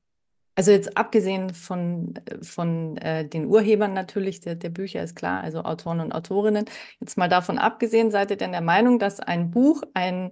also 0.59 0.71
jetzt 0.71 0.97
abgesehen 0.97 1.53
von, 1.53 2.15
von 2.41 2.97
äh, 2.97 3.25
den 3.25 3.45
Urhebern 3.45 3.93
natürlich, 3.93 4.41
der, 4.41 4.55
der 4.55 4.67
Bücher 4.67 5.01
ist 5.01 5.15
klar, 5.15 5.41
also 5.41 5.61
Autoren 5.61 6.01
und 6.01 6.11
Autorinnen, 6.11 6.65
jetzt 6.99 7.17
mal 7.17 7.29
davon 7.29 7.57
abgesehen, 7.57 8.11
seid 8.11 8.29
ihr 8.29 8.35
denn 8.35 8.51
der 8.51 8.59
Meinung, 8.59 8.99
dass 8.99 9.21
ein 9.21 9.51
Buch 9.51 9.83
ein, 9.93 10.31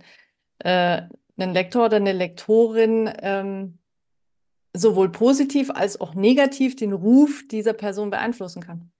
äh, 0.59 1.03
einen 1.37 1.53
Lektor 1.53 1.85
oder 1.85 1.95
eine 1.95 2.11
Lektorin 2.11 3.09
ähm, 3.21 3.77
sowohl 4.73 5.13
positiv 5.13 5.71
als 5.71 6.01
auch 6.01 6.13
negativ 6.13 6.75
den 6.75 6.91
Ruf 6.91 7.47
dieser 7.49 7.71
Person 7.71 8.09
beeinflussen 8.09 8.61
kann. 8.61 8.91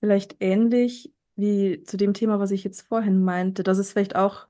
Vielleicht 0.00 0.36
ähnlich 0.40 1.12
wie 1.36 1.82
zu 1.82 1.98
dem 1.98 2.14
Thema, 2.14 2.40
was 2.40 2.50
ich 2.50 2.64
jetzt 2.64 2.80
vorhin 2.80 3.22
meinte, 3.22 3.62
dass 3.62 3.76
es 3.76 3.92
vielleicht 3.92 4.16
auch 4.16 4.46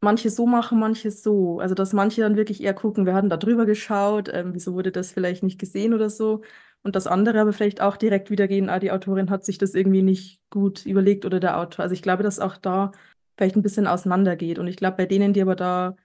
manche 0.00 0.30
so 0.30 0.46
machen, 0.46 0.78
manche 0.78 1.10
so. 1.10 1.60
Also, 1.60 1.74
dass 1.74 1.92
manche 1.92 2.22
dann 2.22 2.36
wirklich 2.36 2.62
eher 2.62 2.74
gucken, 2.74 3.06
wir 3.06 3.14
hatten 3.14 3.28
da 3.30 3.36
drüber 3.36 3.66
geschaut, 3.66 4.28
ähm, 4.32 4.54
wieso 4.54 4.74
wurde 4.74 4.92
das 4.92 5.12
vielleicht 5.12 5.42
nicht 5.42 5.58
gesehen 5.58 5.94
oder 5.94 6.10
so. 6.10 6.42
Und 6.82 6.96
das 6.96 7.06
andere 7.06 7.40
aber 7.40 7.52
vielleicht 7.52 7.80
auch 7.82 7.96
direkt 7.96 8.30
wieder 8.30 8.48
gehen, 8.48 8.70
ah, 8.70 8.78
die 8.78 8.92
Autorin 8.92 9.30
hat 9.30 9.44
sich 9.44 9.58
das 9.58 9.74
irgendwie 9.74 10.02
nicht 10.02 10.40
gut 10.50 10.86
überlegt 10.86 11.24
oder 11.26 11.38
der 11.40 11.58
Autor. 11.58 11.82
Also 11.82 11.92
ich 11.94 12.02
glaube, 12.02 12.22
dass 12.22 12.38
auch 12.40 12.56
da 12.56 12.92
vielleicht 13.36 13.56
ein 13.56 13.62
bisschen 13.62 13.86
auseinandergeht. 13.86 14.58
Und 14.58 14.66
ich 14.66 14.76
glaube, 14.76 14.96
bei 14.98 15.06
denen, 15.06 15.32
die 15.34 15.42
aber 15.42 15.56
da 15.56 15.96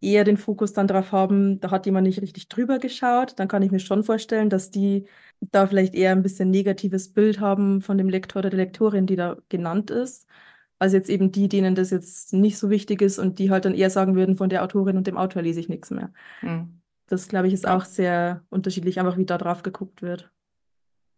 eher 0.00 0.24
den 0.24 0.36
Fokus 0.36 0.72
dann 0.72 0.88
drauf 0.88 1.12
haben, 1.12 1.60
da 1.60 1.70
hat 1.70 1.86
jemand 1.86 2.06
nicht 2.06 2.20
richtig 2.20 2.48
drüber 2.48 2.78
geschaut, 2.78 3.34
dann 3.38 3.48
kann 3.48 3.62
ich 3.62 3.70
mir 3.70 3.78
schon 3.78 4.04
vorstellen, 4.04 4.50
dass 4.50 4.70
die 4.70 5.06
da 5.40 5.66
vielleicht 5.66 5.94
eher 5.94 6.12
ein 6.12 6.22
bisschen 6.22 6.50
negatives 6.50 7.12
Bild 7.12 7.40
haben 7.40 7.80
von 7.80 7.98
dem 7.98 8.08
Lektor 8.08 8.40
oder 8.40 8.50
der 8.50 8.58
Lektorin, 8.58 9.06
die 9.06 9.16
da 9.16 9.36
genannt 9.48 9.90
ist, 9.90 10.26
als 10.82 10.92
jetzt 10.92 11.08
eben 11.08 11.30
die, 11.30 11.48
denen 11.48 11.76
das 11.76 11.90
jetzt 11.90 12.32
nicht 12.32 12.58
so 12.58 12.68
wichtig 12.68 13.02
ist 13.02 13.20
und 13.20 13.38
die 13.38 13.52
halt 13.52 13.64
dann 13.64 13.74
eher 13.74 13.88
sagen 13.88 14.16
würden, 14.16 14.34
von 14.34 14.48
der 14.48 14.64
Autorin 14.64 14.96
und 14.96 15.06
dem 15.06 15.16
Autor 15.16 15.40
lese 15.40 15.60
ich 15.60 15.68
nichts 15.68 15.92
mehr. 15.92 16.12
Mhm. 16.42 16.80
Das, 17.06 17.28
glaube 17.28 17.46
ich, 17.46 17.54
ist 17.54 17.68
auch 17.68 17.84
sehr 17.84 18.42
unterschiedlich, 18.50 18.98
einfach 18.98 19.16
wie 19.16 19.24
da 19.24 19.38
drauf 19.38 19.62
geguckt 19.62 20.02
wird. 20.02 20.30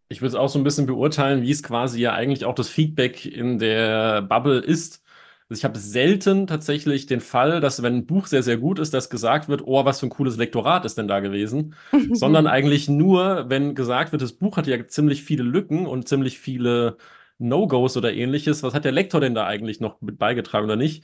Ich 0.07 0.21
würde 0.21 0.29
es 0.29 0.35
auch 0.35 0.49
so 0.49 0.59
ein 0.59 0.63
bisschen 0.63 0.85
beurteilen, 0.85 1.41
wie 1.41 1.49
es 1.49 1.63
quasi 1.63 1.99
ja 1.99 2.13
eigentlich 2.13 2.45
auch 2.45 2.53
das 2.53 2.69
Feedback 2.69 3.25
in 3.25 3.57
der 3.57 4.21
Bubble 4.21 4.59
ist. 4.59 5.03
Also 5.49 5.59
ich 5.59 5.65
habe 5.65 5.79
selten 5.79 6.45
tatsächlich 6.45 7.07
den 7.07 7.19
Fall, 7.19 7.59
dass 7.59 7.81
wenn 7.81 7.95
ein 7.95 8.05
Buch 8.05 8.27
sehr, 8.27 8.43
sehr 8.43 8.57
gut 8.57 8.77
ist, 8.77 8.93
dass 8.93 9.09
gesagt 9.09 9.49
wird, 9.49 9.63
oh, 9.65 9.83
was 9.83 9.99
für 9.99 10.05
ein 10.05 10.11
cooles 10.11 10.37
Lektorat 10.37 10.85
ist 10.85 10.99
denn 10.99 11.07
da 11.07 11.21
gewesen, 11.21 11.73
sondern 12.11 12.45
eigentlich 12.45 12.87
nur, 12.87 13.49
wenn 13.49 13.73
gesagt 13.73 14.11
wird, 14.11 14.21
das 14.21 14.33
Buch 14.33 14.57
hat 14.57 14.67
ja 14.67 14.87
ziemlich 14.87 15.23
viele 15.23 15.43
Lücken 15.43 15.87
und 15.87 16.07
ziemlich 16.07 16.37
viele 16.37 16.97
No-Gos 17.37 17.97
oder 17.97 18.13
ähnliches, 18.13 18.63
was 18.63 18.73
hat 18.73 18.85
der 18.85 18.91
Lektor 18.91 19.21
denn 19.21 19.35
da 19.35 19.45
eigentlich 19.45 19.79
noch 19.79 20.01
mit 20.01 20.17
beigetragen 20.17 20.65
oder 20.65 20.75
nicht? 20.75 21.03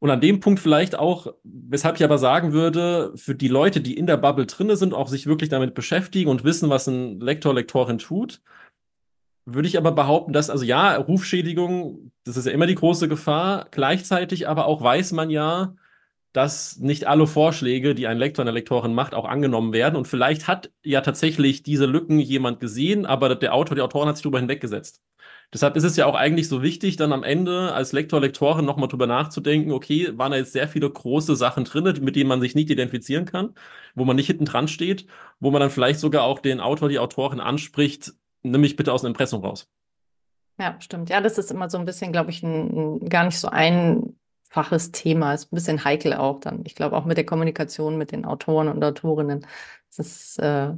Und 0.00 0.10
an 0.10 0.20
dem 0.20 0.40
Punkt 0.40 0.58
vielleicht 0.58 0.96
auch, 0.98 1.32
weshalb 1.44 1.96
ich 1.96 2.04
aber 2.04 2.18
sagen 2.18 2.52
würde, 2.52 3.12
für 3.16 3.36
die 3.36 3.48
Leute, 3.48 3.80
die 3.80 3.96
in 3.96 4.08
der 4.08 4.16
Bubble 4.16 4.46
drinne 4.46 4.76
sind, 4.76 4.94
auch 4.94 5.06
sich 5.06 5.26
wirklich 5.26 5.48
damit 5.48 5.74
beschäftigen 5.74 6.28
und 6.28 6.42
wissen, 6.42 6.70
was 6.70 6.88
ein 6.88 7.20
Lektor, 7.20 7.54
Lektorin 7.54 7.98
tut, 7.98 8.40
würde 9.44 9.68
ich 9.68 9.78
aber 9.78 9.92
behaupten, 9.92 10.32
dass, 10.32 10.50
also 10.50 10.64
ja, 10.64 10.96
Rufschädigung, 10.96 12.12
das 12.24 12.36
ist 12.36 12.46
ja 12.46 12.52
immer 12.52 12.66
die 12.66 12.74
große 12.74 13.08
Gefahr. 13.08 13.68
Gleichzeitig 13.70 14.48
aber 14.48 14.66
auch 14.66 14.82
weiß 14.82 15.12
man 15.12 15.30
ja, 15.30 15.74
dass 16.32 16.78
nicht 16.78 17.06
alle 17.06 17.26
Vorschläge, 17.26 17.94
die 17.94 18.06
ein 18.06 18.18
Lektor, 18.18 18.42
eine 18.44 18.52
Lektorin 18.52 18.94
macht, 18.94 19.14
auch 19.14 19.26
angenommen 19.26 19.72
werden. 19.72 19.96
Und 19.96 20.08
vielleicht 20.08 20.48
hat 20.48 20.70
ja 20.82 21.00
tatsächlich 21.02 21.62
diese 21.62 21.86
Lücken 21.86 22.18
jemand 22.18 22.60
gesehen, 22.60 23.04
aber 23.04 23.34
der 23.34 23.54
Autor, 23.54 23.74
die 23.74 23.82
Autorin 23.82 24.08
hat 24.08 24.16
sich 24.16 24.22
darüber 24.22 24.40
hinweggesetzt. 24.40 25.00
Deshalb 25.52 25.76
ist 25.76 25.84
es 25.84 25.96
ja 25.96 26.06
auch 26.06 26.14
eigentlich 26.14 26.48
so 26.48 26.62
wichtig, 26.62 26.96
dann 26.96 27.12
am 27.12 27.22
Ende 27.22 27.72
als 27.74 27.92
Lektor, 27.92 28.20
Lektorin 28.20 28.64
nochmal 28.64 28.88
drüber 28.88 29.06
nachzudenken, 29.06 29.72
okay, 29.72 30.16
waren 30.16 30.32
da 30.32 30.38
jetzt 30.38 30.52
sehr 30.52 30.66
viele 30.66 30.88
große 30.88 31.36
Sachen 31.36 31.64
drin, 31.64 31.84
mit 32.00 32.16
denen 32.16 32.28
man 32.28 32.40
sich 32.40 32.54
nicht 32.54 32.70
identifizieren 32.70 33.26
kann, 33.26 33.54
wo 33.94 34.04
man 34.04 34.16
nicht 34.16 34.28
hinten 34.28 34.46
dran 34.46 34.66
steht, 34.66 35.06
wo 35.40 35.50
man 35.50 35.60
dann 35.60 35.70
vielleicht 35.70 36.00
sogar 36.00 36.22
auch 36.22 36.38
den 36.38 36.60
Autor, 36.60 36.88
die 36.88 36.98
Autorin 36.98 37.40
anspricht, 37.40 38.14
nimm 38.42 38.62
mich 38.62 38.76
bitte 38.76 38.92
aus 38.92 39.02
dem 39.02 39.08
Impressum 39.08 39.44
raus. 39.44 39.68
Ja, 40.58 40.76
stimmt. 40.80 41.10
Ja, 41.10 41.20
das 41.20 41.38
ist 41.38 41.50
immer 41.50 41.68
so 41.68 41.78
ein 41.78 41.84
bisschen, 41.84 42.12
glaube 42.12 42.30
ich, 42.30 42.42
ein, 42.42 43.00
ein 43.02 43.08
gar 43.08 43.24
nicht 43.24 43.38
so 43.38 43.48
einfaches 43.48 44.92
Thema. 44.92 45.34
Ist 45.34 45.52
ein 45.52 45.56
bisschen 45.56 45.84
heikel 45.84 46.14
auch 46.14 46.40
dann. 46.40 46.62
Ich 46.64 46.74
glaube 46.74 46.96
auch 46.96 47.04
mit 47.04 47.16
der 47.16 47.26
Kommunikation 47.26 47.98
mit 47.98 48.12
den 48.12 48.24
Autoren 48.24 48.68
und 48.68 48.82
Autorinnen. 48.82 49.46
Das 49.88 49.98
ist 49.98 50.38
äh, 50.38 50.72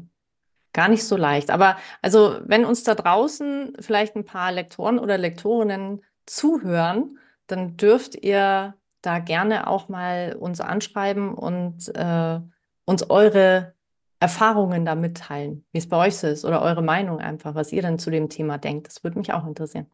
gar 0.75 0.89
nicht 0.89 1.05
so 1.05 1.17
leicht. 1.17 1.51
Aber 1.51 1.77
also, 2.03 2.37
wenn 2.45 2.67
uns 2.67 2.85
da 2.85 2.95
draußen 2.95 3.77
vielleicht 3.81 4.17
ein 4.17 4.27
paar 4.27 4.53
Lektoren 4.53 4.99
oder 4.99 5.17
Lektorinnen 5.17 6.03
zuhören, 6.27 7.19
dann 7.47 7.79
dürft 7.79 8.23
ihr 8.23 8.75
da 9.01 9.19
gerne 9.21 9.67
auch 9.67 9.89
mal 9.89 10.37
uns 10.39 10.61
anschreiben 10.61 11.35
und 11.35 11.95
äh, 11.95 12.41
uns 12.85 13.09
eure 13.09 13.73
Erfahrungen 14.21 14.85
da 14.85 14.95
mitteilen, 14.95 15.65
wie 15.73 15.79
es 15.79 15.89
bei 15.89 15.97
euch 15.97 16.17
so 16.17 16.27
ist 16.27 16.45
oder 16.45 16.63
eure 16.63 16.83
Meinung 16.83 17.19
einfach, 17.19 17.55
was 17.55 17.73
ihr 17.73 17.83
dann 17.83 17.99
zu 17.99 18.11
dem 18.11 18.29
Thema 18.29 18.59
denkt. 18.59 18.87
Das 18.89 19.05
würde 19.05 19.19
mich 19.19 19.33
auch 19.33 19.47
interessieren. 19.47 19.87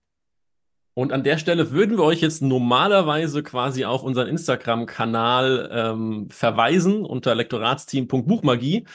Und 0.95 1.13
an 1.13 1.25
der 1.25 1.39
Stelle 1.39 1.71
würden 1.71 1.97
wir 1.97 2.05
euch 2.05 2.21
jetzt 2.21 2.43
normalerweise 2.43 3.43
quasi 3.43 3.85
auf 3.85 4.03
unseren 4.03 4.29
Instagram-Kanal 4.29 5.71
ähm, 5.73 6.29
verweisen 6.31 7.05
unter 7.05 7.35
lektoratsteam.buchmagie. 7.35 8.87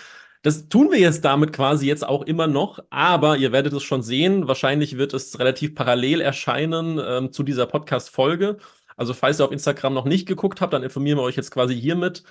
Das 0.46 0.70
tun 0.70 0.92
wir 0.92 1.00
jetzt 1.00 1.26
damit 1.26 1.54
quasi 1.54 1.88
jetzt 1.88 2.08
auch 2.08 2.22
immer 2.22 2.46
noch, 2.46 2.80
aber 2.92 3.38
ihr 3.38 3.52
werdet 3.52 3.74
es 3.74 3.82
schon 3.82 4.04
sehen. 4.04 4.48
Wahrscheinlich 4.48 4.96
wird 4.96 5.16
es 5.16 5.40
relativ 5.40 5.74
parallel 5.74 6.22
erscheinen 6.22 7.00
ähm, 7.04 7.32
zu 7.32 7.42
dieser 7.42 7.66
Podcast-Folge. 7.66 8.58
Also, 8.96 9.14
falls 9.16 9.40
ihr 9.40 9.46
auf 9.46 9.52
Instagram 9.52 9.94
noch 9.96 10.06
nicht 10.06 10.28
geguckt 10.28 10.62
habt, 10.62 10.74
dann 10.74 10.84
informieren 10.84 11.18
wir 11.18 11.24
euch 11.24 11.36
jetzt 11.36 11.52
quasi 11.52 11.76
hiermit 11.76 12.24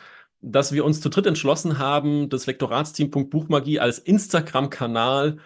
dass 0.44 0.72
wir 0.72 0.84
uns 0.84 1.00
zu 1.00 1.08
dritt 1.08 1.26
entschlossen 1.26 1.78
haben, 1.78 2.28
das 2.28 2.46
Lektoratsteam.buchmagie 2.46 3.80
als 3.80 3.98
Instagram-Kanal 3.98 5.38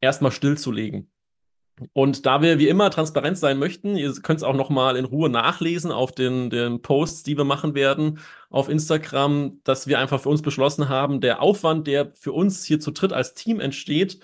erstmal 0.00 0.32
stillzulegen. 0.32 1.11
Und 1.92 2.26
da 2.26 2.42
wir 2.42 2.58
wie 2.58 2.68
immer 2.68 2.90
transparent 2.90 3.38
sein 3.38 3.58
möchten, 3.58 3.96
ihr 3.96 4.12
könnt 4.22 4.38
es 4.38 4.44
auch 4.44 4.54
noch 4.54 4.70
mal 4.70 4.96
in 4.96 5.04
Ruhe 5.04 5.30
nachlesen 5.30 5.90
auf 5.90 6.12
den, 6.12 6.50
den 6.50 6.82
Posts, 6.82 7.22
die 7.22 7.36
wir 7.36 7.44
machen 7.44 7.74
werden 7.74 8.18
auf 8.50 8.68
Instagram, 8.68 9.60
dass 9.64 9.86
wir 9.86 9.98
einfach 9.98 10.20
für 10.20 10.28
uns 10.28 10.42
beschlossen 10.42 10.88
haben, 10.88 11.20
der 11.20 11.40
Aufwand, 11.40 11.86
der 11.86 12.12
für 12.14 12.32
uns 12.32 12.64
hier 12.64 12.78
zu 12.78 12.90
dritt 12.90 13.12
als 13.12 13.34
Team 13.34 13.58
entsteht, 13.60 14.20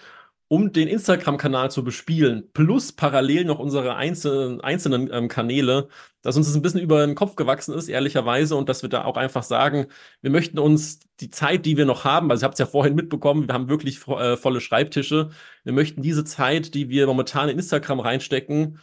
um 0.49 0.73
den 0.73 0.89
Instagram-Kanal 0.89 1.71
zu 1.71 1.85
bespielen, 1.85 2.51
plus 2.55 2.93
parallel 2.93 3.45
noch 3.45 3.59
unsere 3.59 3.97
einzelnen, 3.97 4.61
einzelnen 4.63 5.11
ähm, 5.13 5.29
Kanäle, 5.29 5.89
dass 6.23 6.37
uns 6.37 6.47
das 6.47 6.57
ein 6.57 6.63
bisschen 6.63 6.81
über 6.81 7.07
den 7.07 7.15
Kopf 7.15 7.37
gewachsen 7.37 7.75
ist, 7.75 7.89
ehrlicherweise, 7.89 8.57
und 8.57 8.69
dass 8.69 8.83
wir 8.83 8.89
da 8.89 9.05
auch 9.05 9.17
einfach 9.19 9.43
sagen, 9.43 9.87
wir 10.23 10.31
möchten 10.31 10.59
uns 10.59 11.01
die 11.21 11.31
Zeit, 11.31 11.67
die 11.67 11.77
wir 11.77 11.85
noch 11.85 12.05
haben, 12.05 12.31
also 12.31 12.45
ihr 12.45 12.47
habt 12.47 12.55
es 12.55 12.61
ja 12.61 12.67
vorhin 12.67 12.95
mitbekommen, 12.95 13.47
wir 13.47 13.55
haben 13.55 13.69
wirklich 13.69 14.07
äh, 14.09 14.37
volle 14.37 14.61
Schreibtische, 14.63 15.31
wir 15.65 15.73
möchten 15.75 16.01
diese 16.03 16.25
Zeit, 16.25 16.75
die 16.75 16.89
wir 16.89 17.07
momentan 17.07 17.51
in 17.51 17.59
Instagram 17.59 18.01
reinstecken, 18.01 18.79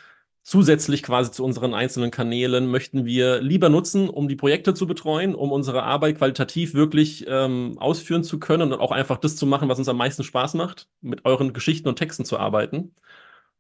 zusätzlich 0.46 1.02
quasi 1.04 1.32
zu 1.32 1.44
unseren 1.44 1.74
einzelnen 1.74 2.12
Kanälen 2.12 2.68
möchten 2.68 3.04
wir 3.04 3.42
lieber 3.42 3.70
nutzen, 3.70 4.10
um 4.10 4.28
die 4.28 4.36
Projekte 4.36 4.76
zu 4.76 4.86
betreuen, 4.86 5.34
um 5.34 5.52
unsere 5.52 5.84
Arbeit 5.84 6.20
qualitativ 6.20 6.76
wirklich 6.76 7.26
ähm, 7.28 7.78
ausführen 7.80 8.24
zu 8.24 8.40
können 8.40 8.72
und 8.72 8.80
auch 8.80 8.92
einfach 8.92 9.18
das 9.18 9.36
zu 9.38 9.48
machen, 9.48 9.70
was 9.70 9.80
uns 9.80 9.90
am 9.90 9.98
meisten 9.98 10.24
Spaß 10.24 10.54
macht, 10.54 10.88
mit 11.02 11.26
euren 11.26 11.52
Geschichten 11.52 11.90
und 11.90 11.98
Texten 11.98 12.26
zu 12.26 12.38
arbeiten. 12.38 12.94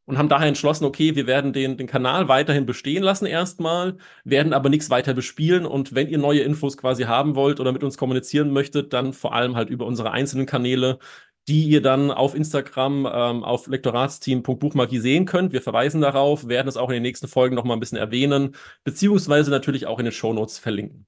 Und 0.06 0.19
haben 0.19 0.30
daher 0.30 0.48
entschlossen, 0.48 0.86
okay, 0.86 1.15
wir 1.15 1.26
werden 1.26 1.52
den, 1.54 1.78
den 1.78 1.88
Kanal 1.88 2.28
weiterhin 2.28 2.67
bestehen 2.67 3.02
lassen 3.02 3.26
erstmal, 3.26 3.98
werden 4.24 4.54
aber 4.54 4.69
nichts 4.69 4.91
weiter 4.91 5.15
bespielen. 5.15 5.65
Und 5.65 5.95
wenn 5.95 6.08
ihr 6.08 6.19
neue 6.19 6.41
Infos 6.41 6.78
quasi 6.78 7.04
haben 7.06 7.36
wollt 7.36 7.60
oder 7.60 7.71
mit 7.71 7.84
uns 7.84 7.98
kommunizieren 7.98 8.52
möchtet, 8.52 8.93
dann 8.93 9.13
vor 9.13 9.34
allem 9.34 9.56
halt 9.56 9.71
über 9.71 9.88
unsere 9.88 10.12
einzelnen 10.12 10.45
Kanäle, 10.45 11.00
die 11.47 11.65
ihr 11.65 11.81
dann 11.81 12.12
auf 12.12 12.36
Instagram 12.36 13.08
ähm, 13.12 13.43
auf 13.43 13.67
lektoratsteam.buchmagie 13.67 14.99
sehen 14.99 15.25
könnt. 15.25 15.53
Wir 15.53 15.62
verweisen 15.62 16.01
darauf, 16.01 16.47
werden 16.47 16.67
es 16.67 16.77
auch 16.77 16.89
in 16.89 16.95
den 16.95 17.03
nächsten 17.03 17.27
Folgen 17.27 17.55
noch 17.55 17.63
mal 17.63 17.75
ein 17.75 17.79
bisschen 17.79 17.97
erwähnen, 17.97 18.55
beziehungsweise 18.84 19.51
natürlich 19.51 19.86
auch 19.86 19.99
in 19.99 20.05
den 20.05 20.12
Shownotes 20.12 20.58
verlinken. 20.58 21.05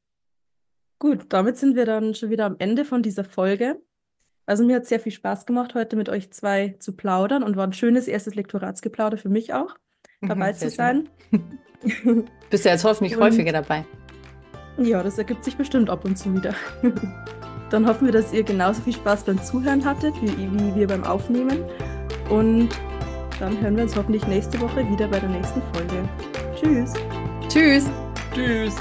Gut, 1.00 1.26
damit 1.30 1.58
sind 1.58 1.76
wir 1.76 1.86
dann 1.86 2.16
schon 2.16 2.30
wieder 2.30 2.46
am 2.46 2.56
Ende 2.60 2.86
von 2.86 3.02
dieser 3.04 3.24
Folge. 3.24 3.80
Also 4.46 4.64
mir 4.64 4.78
hat 4.78 4.84
es 4.84 4.90
sehr 4.90 5.00
viel 5.00 5.12
Spaß 5.12 5.46
gemacht, 5.46 5.76
heute 5.76 5.96
mit 5.96 6.10
euch 6.10 6.32
zwei 6.32 6.76
zu 6.80 6.94
plaudern 6.96 7.44
und 7.44 7.58
war 7.58 7.68
ein 7.68 7.74
schönes 7.74 8.08
erstes 8.08 8.36
Lektoratsgeplauder 8.36 9.18
für 9.18 9.30
mich 9.30 9.54
auch, 9.54 9.76
dabei 10.22 10.54
mhm, 10.54 10.58
zu 10.58 10.70
sein. 10.70 11.10
Bist 12.50 12.66
du 12.66 12.70
jetzt 12.70 12.84
hoffentlich 12.84 13.18
und, 13.18 13.24
häufiger 13.24 13.52
dabei? 13.52 13.86
Ja, 14.78 15.04
das 15.04 15.18
ergibt 15.18 15.44
sich 15.44 15.58
bestimmt 15.58 15.90
ab 15.90 16.06
und 16.06 16.18
zu 16.18 16.34
wieder. 16.34 16.56
Dann 17.70 17.88
hoffen 17.88 18.06
wir, 18.06 18.14
dass 18.14 18.34
ihr 18.34 18.44
genauso 18.44 18.82
viel 18.82 18.94
Spaß 18.94 19.24
beim 19.24 19.42
Zuhören 19.42 19.84
hattet, 19.84 20.16
wie, 20.22 20.50
wie 20.52 20.76
wir 20.76 20.88
beim 20.88 21.04
Aufnehmen. 21.04 21.64
Und 22.30 22.70
dann 23.40 23.60
hören 23.62 23.76
wir 23.76 23.84
uns 23.84 23.96
hoffentlich 23.96 24.26
nächste 24.28 24.60
Woche 24.60 24.88
wieder 24.90 25.08
bei 25.08 25.20
der 25.20 25.30
nächsten 25.30 25.62
Folge. 25.74 26.08
Tschüss. 26.56 26.94
Tschüss. 27.50 27.86
Tschüss. 28.34 28.76